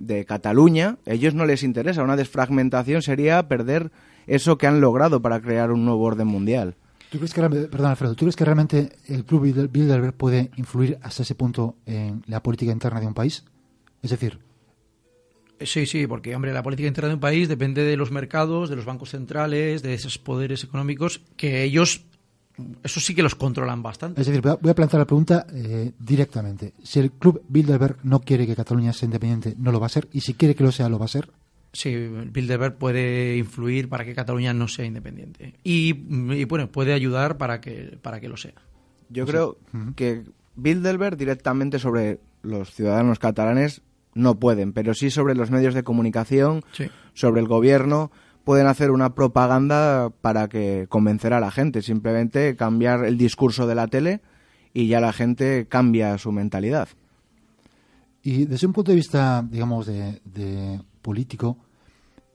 [0.00, 0.96] de Cataluña.
[1.06, 2.02] A ellos no les interesa.
[2.02, 3.90] Una desfragmentación sería perder
[4.26, 6.74] eso que han logrado para crear un nuevo orden mundial.
[7.12, 10.50] ¿Tú crees que, realmente- perdón, Alfredo, ¿tú crees que realmente el club Bilder- Bilderberg puede
[10.56, 13.44] influir hasta ese punto en la política interna de un país?
[14.02, 14.38] Es decir,
[15.60, 18.74] Sí, sí, porque hombre, la política interna de un país depende de los mercados, de
[18.74, 22.02] los bancos centrales, de esos poderes económicos que ellos,
[22.82, 24.20] eso sí que los controlan bastante.
[24.22, 26.72] es decir, voy a, voy a plantear la pregunta eh, directamente.
[26.82, 30.08] Si el club Bilderberg no quiere que Cataluña sea independiente, no lo va a ser,
[30.12, 31.30] y si quiere que lo sea, lo va a ser.
[31.72, 35.94] Sí, Bilderberg puede influir para que Cataluña no sea independiente y,
[36.34, 38.52] y, bueno, puede ayudar para que para que lo sea.
[39.08, 39.56] Yo creo
[39.96, 40.22] que
[40.56, 43.80] Bilderberg directamente sobre los ciudadanos catalanes
[44.14, 46.90] no pueden, pero sí sobre los medios de comunicación, Sí.
[47.14, 48.10] sobre el gobierno,
[48.44, 53.74] pueden hacer una propaganda para que convencer a la gente, simplemente cambiar el discurso de
[53.74, 54.20] la tele
[54.74, 56.88] y ya la gente cambia su mentalidad.
[58.22, 61.58] Y desde un punto de vista, digamos, de, de político,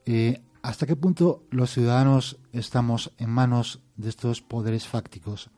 [0.06, 5.50] eh, ¿hasta qué punto los ciudadanos estamos en manos de estos poderes fácticos?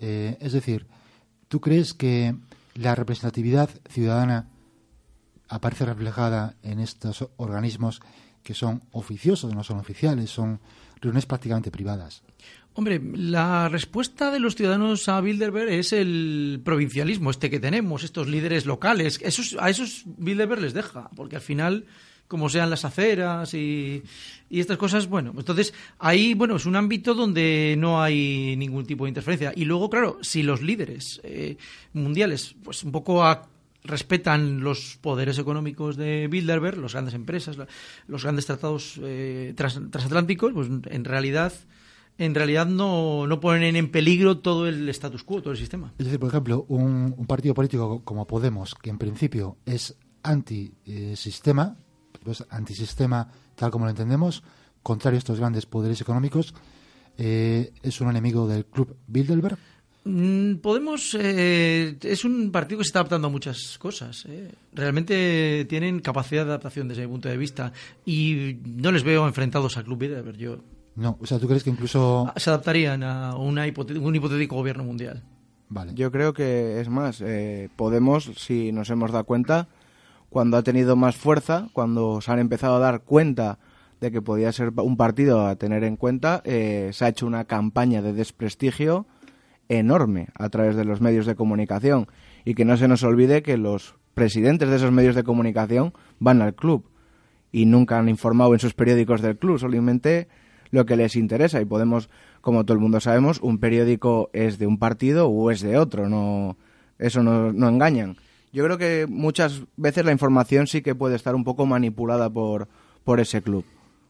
[0.00, 0.86] Eh, es decir,
[1.48, 2.34] ¿tú crees que
[2.74, 4.48] la representatividad ciudadana
[5.48, 8.00] aparece reflejada en estos organismos
[8.42, 10.60] que son oficiosos, no son oficiales, son
[11.00, 12.22] reuniones prácticamente privadas?
[12.76, 18.26] Hombre, la respuesta de los ciudadanos a Bilderberg es el provincialismo este que tenemos, estos
[18.26, 19.20] líderes locales.
[19.60, 21.86] A esos Bilderberg les deja, porque al final,
[22.28, 24.02] como sean las aceras y,
[24.50, 29.04] y estas cosas, bueno, entonces ahí, bueno, es un ámbito donde no hay ningún tipo
[29.04, 29.52] de interferencia.
[29.54, 31.56] Y luego, claro, si los líderes eh,
[31.92, 33.48] mundiales, pues un poco a-
[33.86, 37.58] respetan los poderes económicos de Bilderberg, las grandes empresas,
[38.08, 41.52] los grandes tratados eh, tras- transatlánticos, pues en realidad
[42.16, 45.92] en realidad no, no ponen en peligro todo el status quo, todo el sistema.
[45.98, 51.76] Es decir, por ejemplo, un, un partido político como Podemos, que en principio es anti-sistema,
[52.24, 54.42] pues antisistema tal como lo entendemos,
[54.82, 56.54] contrario a estos grandes poderes económicos,
[57.18, 59.56] eh, es un enemigo del club Bilderberg.
[60.06, 64.24] Mm, Podemos eh, es un partido que se está adaptando a muchas cosas.
[64.28, 64.50] eh.
[64.74, 67.72] Realmente tienen capacidad de adaptación desde mi punto de vista
[68.04, 70.36] y no les veo enfrentados al Club Bilderberg.
[70.36, 70.58] Yo
[70.96, 72.30] No, o sea, ¿tú crees que incluso...
[72.36, 75.22] se adaptarían a una hipote- un hipotético gobierno mundial.
[75.70, 75.92] Vale.
[75.94, 79.68] Yo creo que es más, eh, Podemos, si nos hemos dado cuenta,
[80.34, 83.60] cuando ha tenido más fuerza, cuando se han empezado a dar cuenta
[84.00, 87.44] de que podía ser un partido a tener en cuenta, eh, se ha hecho una
[87.44, 89.06] campaña de desprestigio
[89.68, 92.08] enorme a través de los medios de comunicación
[92.44, 96.42] y que no se nos olvide que los presidentes de esos medios de comunicación van
[96.42, 96.84] al club
[97.52, 100.26] y nunca han informado en sus periódicos del club, solamente
[100.72, 102.10] lo que les interesa y podemos,
[102.40, 106.08] como todo el mundo sabemos, un periódico es de un partido o es de otro,
[106.08, 106.56] no
[106.98, 108.16] eso no, no engañan.
[108.54, 112.68] Yo creo que muchas veces la información sí que puede estar un poco manipulada por,
[113.02, 113.64] por ese club.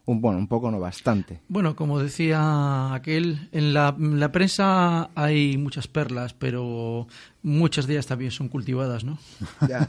[0.05, 1.41] Un, bueno, un poco no bastante.
[1.49, 7.07] Bueno, como decía aquel, en la, en la prensa hay muchas perlas, pero
[7.43, 9.19] muchas de ellas también son cultivadas, ¿no?
[9.67, 9.89] Ya.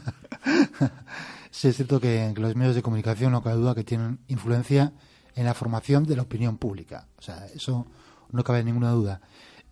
[1.52, 4.94] Sí, es cierto que, que los medios de comunicación no cabe duda que tienen influencia
[5.36, 7.08] en la formación de la opinión pública.
[7.18, 7.86] O sea, eso
[8.32, 9.20] no cabe ninguna duda.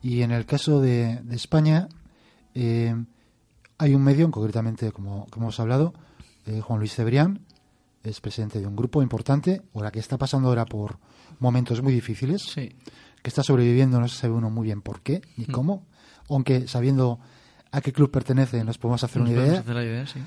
[0.02, 1.88] Y en el caso de, de España,
[2.54, 2.96] eh,
[3.84, 5.94] hay un medio, concretamente, como, como hemos hablado,
[6.46, 7.42] eh, Juan Luis Cebrián,
[8.04, 10.98] es presidente de un grupo importante, ahora que está pasando ahora por
[11.40, 12.70] momentos muy difíciles, Sí.
[13.22, 15.86] que está sobreviviendo, no se sabe uno muy bien por qué ni cómo,
[16.30, 17.20] aunque sabiendo
[17.72, 19.60] a qué club pertenece nos podemos hacer Nos una idea.
[19.60, 20.20] hacer la idea, sí.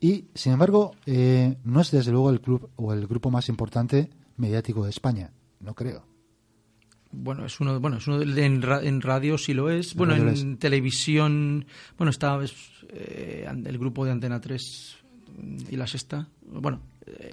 [0.00, 4.10] Y, sin embargo, eh, no es desde luego el club o el grupo más importante
[4.36, 6.04] mediático de España, no creo.
[7.16, 9.92] Bueno, es uno, bueno, es uno de- en, ra- en radio sí lo es.
[9.92, 11.64] En Bueno, radio en televisión,
[11.96, 12.54] bueno, está es,
[12.90, 14.96] eh, el grupo de Antena 3
[15.70, 16.28] y la sexta.
[16.46, 17.32] Bueno, eh,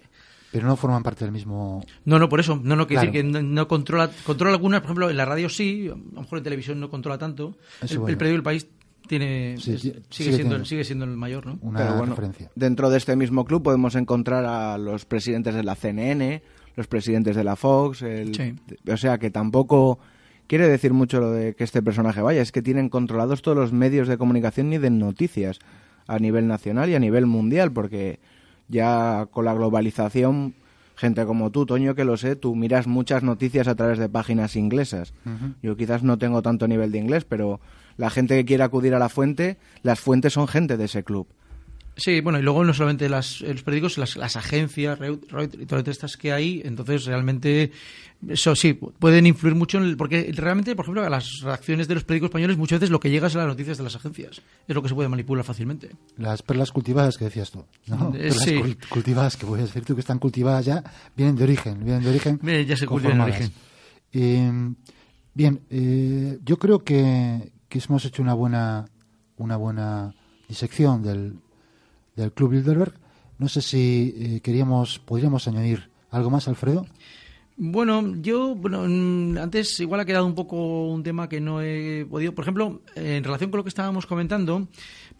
[0.51, 1.83] Pero no forman parte del mismo.
[2.05, 3.11] no, no, por eso, no, no, quiere Claro.
[3.11, 6.21] decir que no, no controla, controla algunas, por ejemplo, en la radio sí, a lo
[6.21, 7.57] mejor en televisión no controla tanto.
[7.81, 8.11] Eso El, bueno.
[8.11, 8.67] el periódico del país
[9.07, 11.57] tiene, Sí, es- sí, sigue, sigue siendo, sigue siendo el mayor, ¿no?
[11.61, 12.51] Una Pero bueno, referencia.
[12.55, 16.41] dentro de este mismo club podemos encontrar a los presidentes de la CNN,
[16.76, 18.56] los presidentes de la Fox, el- Sí.
[18.91, 19.99] o sea que tampoco
[20.48, 23.72] quiere decir mucho lo de que este personaje vaya, es que tienen controlados todos los
[23.73, 25.60] medios de comunicación y de noticias
[26.07, 28.19] a nivel nacional y a nivel mundial, porque
[28.68, 30.56] ya con la globalización,
[30.95, 34.56] gente como tú, Toño, que lo sé, tú miras muchas noticias a través de páginas
[34.56, 35.14] inglesas.
[35.64, 37.60] Yo quizás no tengo tanto nivel de inglés, pero
[37.98, 41.27] la gente que quiere acudir a la fuente, las fuentes son gente de ese club.
[42.03, 45.65] Sí, bueno, y luego no solamente las, los periódicos, las, las agencias, Reut- Reuters y
[45.65, 47.71] todas estas que hay, entonces realmente,
[48.27, 51.93] eso sí, pueden influir mucho en el, porque realmente, por ejemplo, a las reacciones de
[51.95, 54.41] los periódicos españoles muchas veces lo que llega es a las noticias de las agencias,
[54.67, 55.91] es lo que se puede manipular fácilmente.
[56.17, 57.65] Las perlas cultivadas que decías tú.
[57.87, 58.13] ¿no?
[58.15, 60.83] Eh, cul- cultivadas que puedes decir tú que están cultivadas ya,
[61.15, 61.83] vienen de origen.
[61.83, 62.39] Vienen de origen.
[62.47, 63.51] Eh, ya se cultivan en conformadas.
[64.13, 64.51] Eh,
[65.33, 68.85] bien, eh, yo creo que, que hemos hecho una buena,
[69.37, 70.13] una buena
[70.49, 71.35] disección del,
[72.22, 72.93] del Club Bilderberg.
[73.38, 76.85] No sé si eh, queríamos, podríamos añadir algo más, Alfredo.
[77.57, 82.34] Bueno, yo, mm, antes igual ha quedado un poco un tema que no he podido.
[82.34, 84.68] Por ejemplo, en relación con lo que estábamos comentando,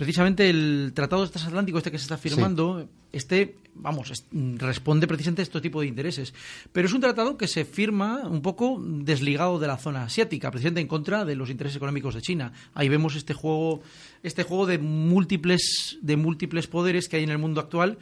[0.06, 4.26] precisamente el Tratado Transatlántico este que se está firmando, este, vamos, es-
[4.58, 6.34] responde precisamente a este tipo de intereses.
[6.72, 10.82] Pero es un tratado que se firma un poco desligado de la zona asiática, precisamente
[10.82, 12.52] en contra de los intereses económicos de China.
[12.74, 13.82] Ahí vemos este juego,
[14.24, 18.00] este juego de múltiples, de múltiples poderes que hay en el mundo actual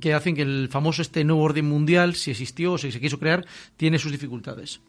[0.00, 3.18] que hacen que el famoso este nuevo orden mundial, si existió o si se quiso
[3.18, 3.44] crear,
[3.76, 4.80] tiene sus dificultades.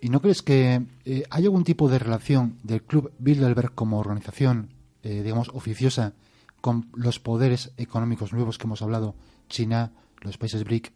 [0.00, 4.68] ¿Y no crees que eh, hay algún tipo de relación del Club Bilderberg como organización,
[5.04, 6.12] eh, digamos, oficiosa
[6.60, 9.14] con los poderes económicos nuevos que hemos hablado?
[9.48, 10.90] China, los países BRIC,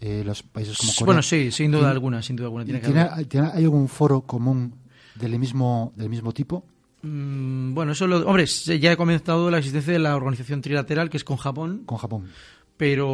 [0.00, 1.06] eh, los países como Corea.
[1.06, 2.64] Bueno, sí, sin duda ¿Tiene- alguna, sin duda alguna.
[2.64, 3.26] Tiene que ¿Tiene- haber.
[3.26, 4.74] tiene- ¿Hay algún foro común
[5.14, 6.64] del mismo, del mismo tipo?
[7.02, 11.16] Mm, bueno, eso lo, hombre, ya he comenzado la existencia de la organización trilateral que
[11.16, 12.26] es con Japón, Con Japón.
[12.76, 13.06] Pero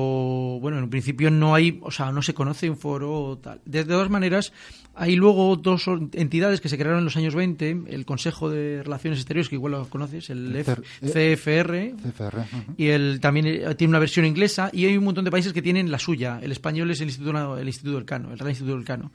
[0.60, 3.60] bueno, en un principio no hay, o sea, no se conoce un foro tal.
[3.64, 4.52] De, de todas maneras,
[4.94, 9.20] hay luego dos entidades que se crearon en los años 20, el Consejo de Relaciones
[9.20, 12.44] Exteriores, que igual lo conoces, el El F- CER- eh, CFR, CFR.
[12.76, 15.62] y el también eh, tiene una versión inglesa y hay un montón de países que
[15.62, 16.40] tienen la suya.
[16.42, 19.12] El español es el Instituto el Instituto del Cano, el Real Instituto del Cano.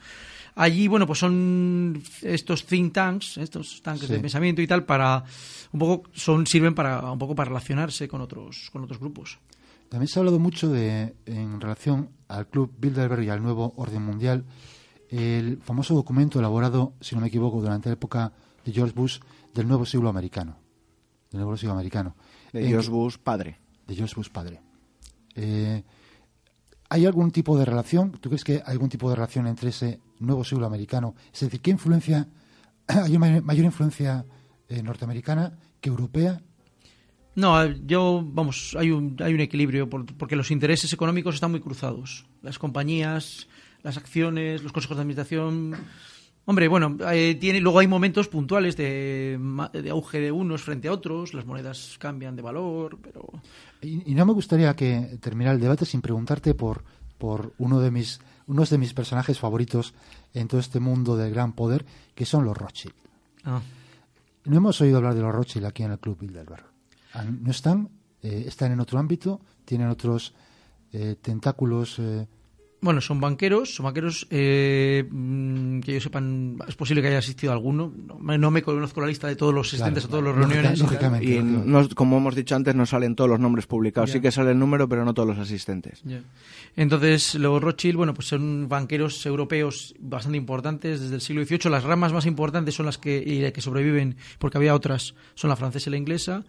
[0.55, 4.13] Allí, bueno, pues son estos think tanks, estos tanques Sí.
[4.13, 5.23] de pensamiento y tal para
[5.71, 9.37] un poco son sirven para un poco para relacionarse con otros con otros grupos.
[9.89, 14.01] También se ha hablado mucho de, en relación al Club Bilderberg y al nuevo orden
[14.01, 14.45] mundial,
[15.09, 18.33] el famoso documento elaborado, si no me equivoco, durante la época
[18.65, 19.19] de George Bush
[19.53, 20.57] del nuevo siglo americano.
[21.31, 22.15] Del nuevo siglo americano.
[22.51, 23.59] De En- George Bush padre.
[23.87, 24.61] de George Bush padre.
[25.35, 25.83] Eh,
[26.89, 28.11] ¿Hay algún tipo de relación?
[28.13, 31.15] ¿Tú crees que hay algún tipo de relación entre ese nuevo siglo americano?
[31.33, 32.27] Es decir, ¿qué influencia,
[32.87, 34.25] hay una mayor, mayor influencia
[34.67, 36.41] eh, norteamericana que europea?
[37.37, 41.59] No, yo, vamos, hay un, hay un equilibrio por- porque los intereses económicos están muy
[41.59, 42.25] cruzados.
[42.41, 43.47] Las compañías,
[43.83, 45.75] las acciones, los consejos de administración.
[46.45, 49.37] Hombre, bueno, eh, tiene, luego hay momentos puntuales de,
[49.73, 53.29] de auge de unos frente a otros, las monedas cambian de valor, pero.
[53.81, 56.83] Y, y no me gustaría que terminara el debate sin preguntarte por,
[57.19, 59.93] por uno de mis unos de mis personajes favoritos
[60.33, 61.85] en todo este mundo del gran poder,
[62.15, 62.95] que son los Rothschild.
[63.43, 63.61] Ah.
[64.45, 66.63] No hemos oído hablar de los Rothschild aquí en el Club Bilderberg.
[67.19, 67.89] Ah, No están,
[68.21, 70.33] eh, están en otro ámbito, tienen otros
[70.93, 71.97] eh, tentáculos.
[71.99, 72.25] eh,
[72.79, 77.51] Bueno, son banqueros, son banqueros eh, mm, que yo sepan, es posible que haya asistido
[77.51, 77.91] alguno.
[78.07, 80.47] No, me- no me conozco la lista de todos los asistentes Claro, a todas las
[80.47, 80.79] reuniones.
[80.79, 81.25] lógicamente.
[81.25, 81.69] Y lógicamente.
[81.71, 84.11] no- como hemos dicho antes, no salen todos los nombres publicados.
[84.11, 86.03] Sí que sale el número, pero no todos los asistentes.
[86.75, 91.71] Entonces, los Rothschild, bueno, pues son banqueros europeos bastante importantes desde el siglo XVIII.
[91.71, 95.55] Las ramas más importantes son las que, y que sobreviven, porque había otras, son la
[95.55, 96.43] francesa y la inglesa.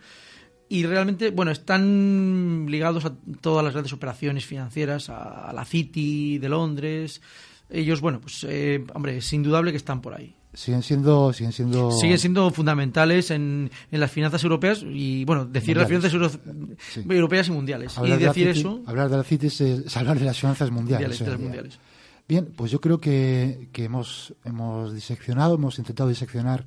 [0.71, 6.49] Y realmente, bueno, están ligados a todas las grandes operaciones financieras, a, la City de
[6.49, 7.23] Londres.
[7.71, 10.35] Ellos, bueno, pues, eh, hombre, es indudable que están por ahí.
[10.53, 15.77] siguen siendo siguen siendo Siguen siendo fundamentales en, en las finanzas europeas y, bueno, decir
[15.77, 16.03] Mundiales.
[16.13, 17.03] las finanzas euro- Sí.
[17.09, 17.95] europeas y mundiales.
[17.97, 20.25] Y hablar de la decir City- eso, hablar de la City es, es hablar de
[20.27, 21.79] las finanzas de mundiales.
[22.29, 26.67] Bien, pues yo creo que, que hemos, hemos diseccionado, hemos intentado diseccionar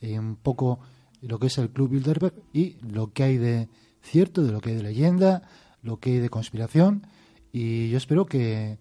[0.00, 0.80] eh, un poco
[1.22, 3.68] lo que es el Club Bilderberg y lo que hay de
[4.02, 5.42] cierto, de lo que hay de leyenda,
[5.82, 7.06] lo que hay de conspiración
[7.52, 8.78] y yo espero que,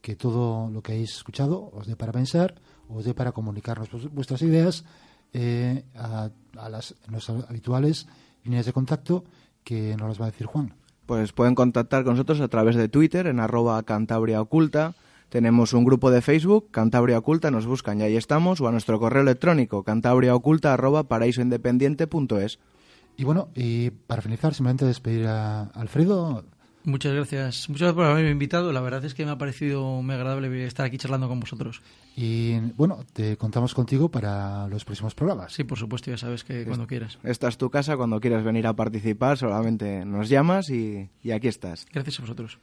[0.00, 4.42] que todo lo que hayáis escuchado os dé para pensar, os dé para comunicarnos vuestras
[4.42, 4.84] ideas
[5.32, 6.30] eh, a,
[6.68, 8.06] las nuestras habituales
[8.44, 9.24] líneas de contacto
[9.64, 10.74] que nos las va a decir Juan.
[11.06, 14.94] Pues pueden contactar con nosotros a través de Twitter en arroba Cantabria Oculta.
[15.34, 19.00] Tenemos un grupo de Facebook, Cantabria Oculta, nos buscan y ahí estamos, o a nuestro
[19.00, 22.60] correo electrónico, cantabriaoculta arroba paraísoindependiente.es.
[23.16, 26.44] Y bueno, y para finalizar, simplemente despedir a Alfredo.
[26.84, 27.68] Muchas gracias.
[27.68, 28.70] Muchas gracias por haberme invitado.
[28.70, 31.82] La verdad es que me ha parecido muy agradable estar aquí charlando con vosotros.
[32.14, 35.52] Y bueno, te contamos contigo para los próximos programas.
[35.52, 37.18] Sí, por supuesto, ya sabes que cuando quieras.
[37.24, 41.48] Esta es tu casa, cuando quieras venir a participar, solamente nos llamas y, y aquí
[41.48, 41.86] estás.
[41.92, 42.60] Gracias a vosotros.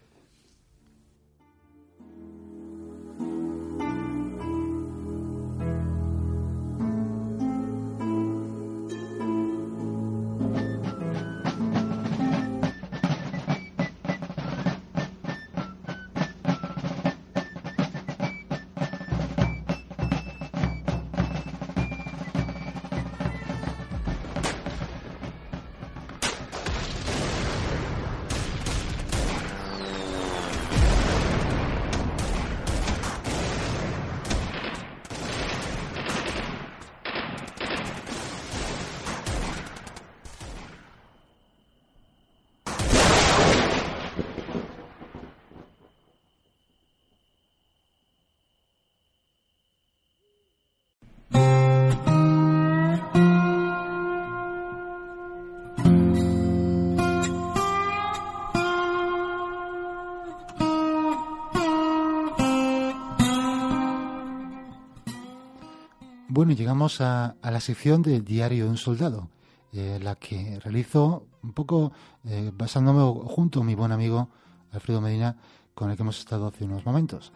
[66.56, 69.30] Llegamos a, la sección del Diario de un Soldado,
[69.72, 71.94] eh, la que realizo un poco
[72.26, 74.30] eh, basándome junto a mi buen amigo
[74.72, 75.38] Alfredo Medina,
[75.74, 77.32] con el que hemos estado hace unos momentos.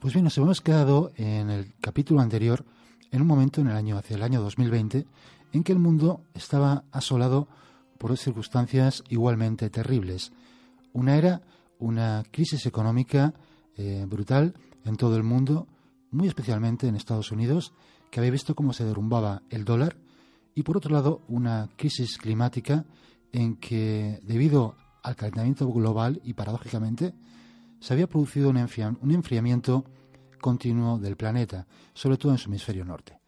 [0.00, 2.64] Pues bien, nos hemos quedado en el capítulo anterior,
[3.12, 5.06] en un momento en el año, hacia el año 2020,
[5.52, 7.46] en que el mundo estaba asolado
[7.98, 10.32] por circunstancias igualmente terribles.
[10.92, 11.42] Una era
[11.78, 13.32] una crisis económica
[13.76, 15.68] eh, brutal en todo el mundo,
[16.10, 17.72] muy especialmente en Estados Unidos,
[18.10, 19.96] que había visto cómo se derrumbaba el dólar,
[20.54, 22.84] y por otro lado una crisis climática
[23.32, 27.14] en que, debido al calentamiento global y paradójicamente,
[27.80, 28.56] se había producido un,
[29.10, 29.84] enfriamiento
[30.40, 33.20] continuo del planeta, sobre todo en su hemisferio norte.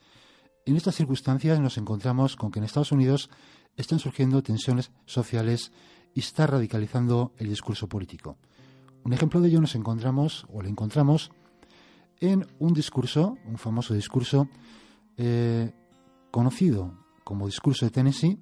[0.67, 3.31] En estas circunstancias nos encontramos con que en Estados Unidos
[3.77, 5.71] están surgiendo tensiones sociales
[6.15, 8.39] y está radicalizando el discurso político.
[9.05, 11.31] Un ejemplo de ello nos encontramos, o lo encontramos,
[12.20, 14.49] en un discurso, un famoso discurso
[15.16, 15.73] eh,
[16.31, 16.93] conocido
[17.24, 18.39] como discurso de Tennessee,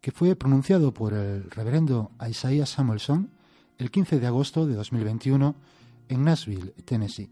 [0.00, 3.30] que fue pronunciado por el reverendo Isaiah Samuelson
[3.78, 5.54] el 15 de agosto de 2021
[6.08, 7.30] en Nashville, Tennessee,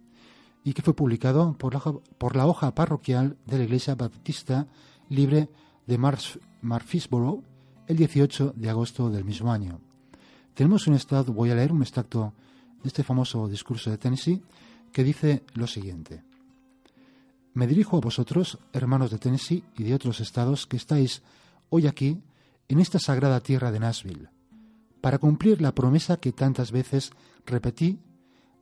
[0.64, 4.66] y que fue publicado por la, por la hoja parroquial de la Iglesia Baptista
[5.08, 5.48] Libre
[5.86, 5.98] de
[6.62, 7.42] Murfreesboro
[7.86, 9.80] el 18 de agosto del mismo año.
[10.54, 12.32] Tenemos un estado, voy a leer un extracto
[12.82, 14.42] de este famoso discurso de Tennessee,
[14.96, 16.24] que dice lo siguiente.
[17.52, 21.22] Me dirijo a vosotros, hermanos de Tennessee y de otros estados que estáis
[21.68, 22.22] hoy aquí,
[22.66, 24.30] en esta sagrada tierra de Nashville,
[25.02, 27.10] para cumplir la promesa que tantas veces
[27.44, 28.00] repetí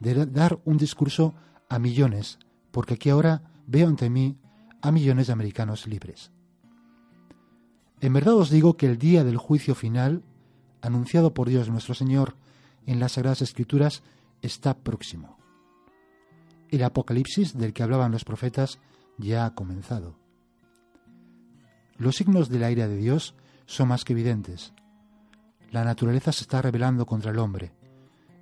[0.01, 1.37] de dar un discurso
[1.69, 2.41] a millones,
[2.73, 4.37] porque aquí ahora veo ante mí
[4.83, 6.33] a millones de americanos libres.
[8.01, 10.25] En verdad os digo que el día del juicio final,
[10.83, 12.35] anunciado por Dios nuestro Señor
[12.87, 14.03] en las Sagradas Escrituras,
[14.43, 15.44] está próximo.
[16.71, 18.79] El apocalipsis del que hablaban los profetas
[19.19, 20.17] ya ha comenzado.
[21.97, 23.35] Los signos de la ira de Dios
[23.67, 24.73] son más que evidentes.
[25.71, 27.73] La naturaleza se está rebelando contra el hombre.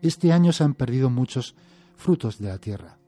[0.01, 1.55] Este año se han perdido muchos
[1.97, 2.99] frutos de la tierra.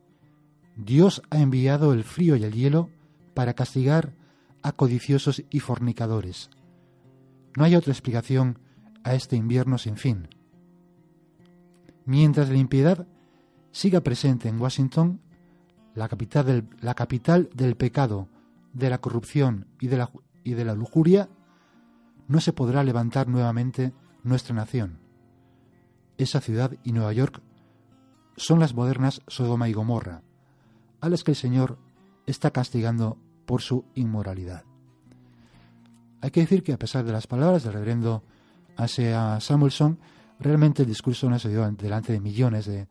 [0.76, 2.90] Dios ha enviado el frío y el hielo
[3.34, 4.14] para castigar
[4.62, 6.50] a codiciosos y fornicadores.
[7.56, 8.58] No hay otra explicación
[9.04, 10.28] a este invierno sin fin.
[12.06, 13.06] Mientras la impiedad
[13.74, 15.20] siga presente en Washington,
[15.96, 16.46] la capital
[17.52, 18.28] del, pecado,
[18.72, 21.28] de la corrupción y de la, lujuria,
[22.28, 23.92] no se podrá levantar nuevamente
[24.22, 25.01] nuestra nación.
[26.18, 27.42] Esa ciudad y Nueva York
[28.36, 30.22] son las modernas Sodoma y Gomorra,
[31.01, 31.76] a las que el Señor
[32.26, 34.62] está castigando por su inmoralidad.
[36.20, 38.22] Hay que decir que a pesar de las palabras del reverendo
[38.76, 39.40] A.S.A.
[39.40, 39.98] Samuelson,
[40.38, 42.86] realmente el discurso no se dio delante de millones de,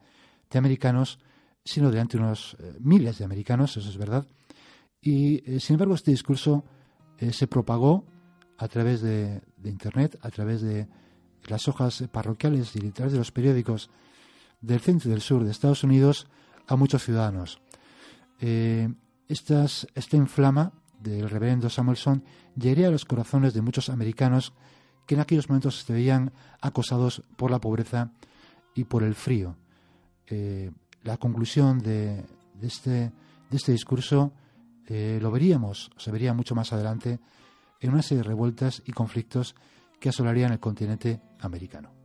[0.53, 1.19] de americanos,
[1.65, 4.27] sino delante de unos eh, miles de americanos, eso es verdad.
[5.01, 6.63] Y eh, sin embargo, este discurso
[7.17, 8.05] eh, se propagó
[8.57, 10.87] a través de, Internet, a través de
[11.47, 13.89] las hojas parroquiales y literales de los periódicos
[14.61, 16.27] del centro y del sur de Estados Unidos
[16.67, 17.59] a muchos ciudadanos.
[18.39, 22.23] Esta inflama del reverendo Samuelson
[22.55, 24.53] llegaría a los corazones de muchos americanos
[25.05, 26.31] que en aquellos momentos se veían
[26.61, 28.11] acosados por la pobreza
[28.75, 29.57] y por el frío.
[30.27, 30.71] Eh,
[31.03, 32.23] la conclusión de,
[32.61, 33.11] este,
[33.51, 34.31] este discurso
[34.87, 37.19] eh, lo veríamos, se vería mucho más adelante
[37.79, 39.55] en una serie de revueltas y conflictos
[39.99, 42.02] que asolarían el continente americano.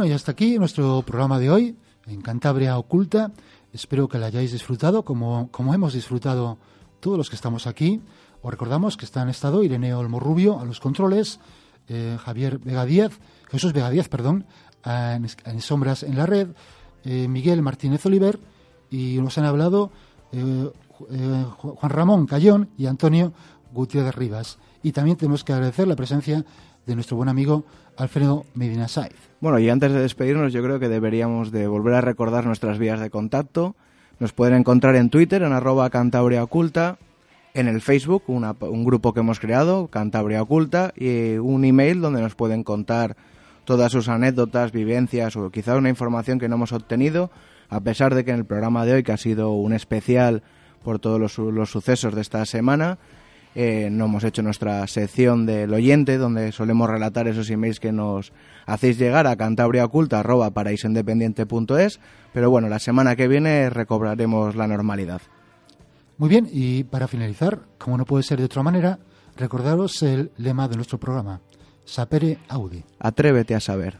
[0.00, 3.32] Bueno, y hasta aquí nuestro programa de hoy en Cantabria Oculta.
[3.70, 6.56] Espero que la hayáis disfrutado como, como hemos disfrutado
[7.00, 8.00] todos los que estamos aquí.
[8.40, 11.38] Os recordamos que están estado Ireneo Olmo Rubio a los controles,
[11.86, 13.12] eh, Javier Vega Díaz,
[13.50, 14.46] Jesús Vega Díaz, perdón,
[14.86, 16.48] en, Sombras en la Red,
[17.04, 18.40] eh, Miguel Martínez Oliver
[18.90, 19.90] y nos han hablado
[20.32, 20.70] eh,
[21.58, 23.34] Juan Ramón Cayón y Antonio
[23.74, 24.58] Gutiérrez Rivas.
[24.82, 26.42] Y también tenemos que agradecer la presencia
[26.86, 27.66] de nuestro buen amigo
[27.98, 29.29] Alfredo Medina Saiz.
[29.40, 33.00] Bueno, y antes de despedirnos, yo creo que deberíamos de volver a recordar nuestras vías
[33.00, 33.74] de contacto.
[34.18, 36.98] Nos pueden encontrar en Twitter, en arroba Cantabria Oculta,
[37.54, 42.34] en el Facebook, un grupo que hemos creado, Cantabria Oculta, y un email donde nos
[42.34, 43.16] pueden contar
[43.64, 47.30] todas sus anécdotas, vivencias o quizá una información que no hemos obtenido,
[47.70, 50.42] a pesar de que en el programa de hoy, que ha sido un especial
[50.84, 52.98] por todos los sucesos de esta semana,
[53.54, 58.32] eh, no hemos hecho nuestra sección del oyente, donde solemos relatar esos emails que nos
[58.66, 62.00] hacéis llegar a cantabriaoculta.paraísoindependiente.es.
[62.32, 65.20] Pero bueno, la semana que viene recobraremos la normalidad.
[66.18, 69.00] Muy bien, y para finalizar, como no puede ser de otra manera,
[69.36, 71.40] recordaros el lema de nuestro programa:
[71.84, 72.84] Sapere Audi.
[72.98, 73.98] Atrévete a saber.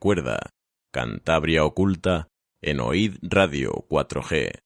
[0.00, 0.54] Recuerda,
[0.94, 2.28] Cantabria Oculta
[2.62, 4.62] en Oíd Radio 4G.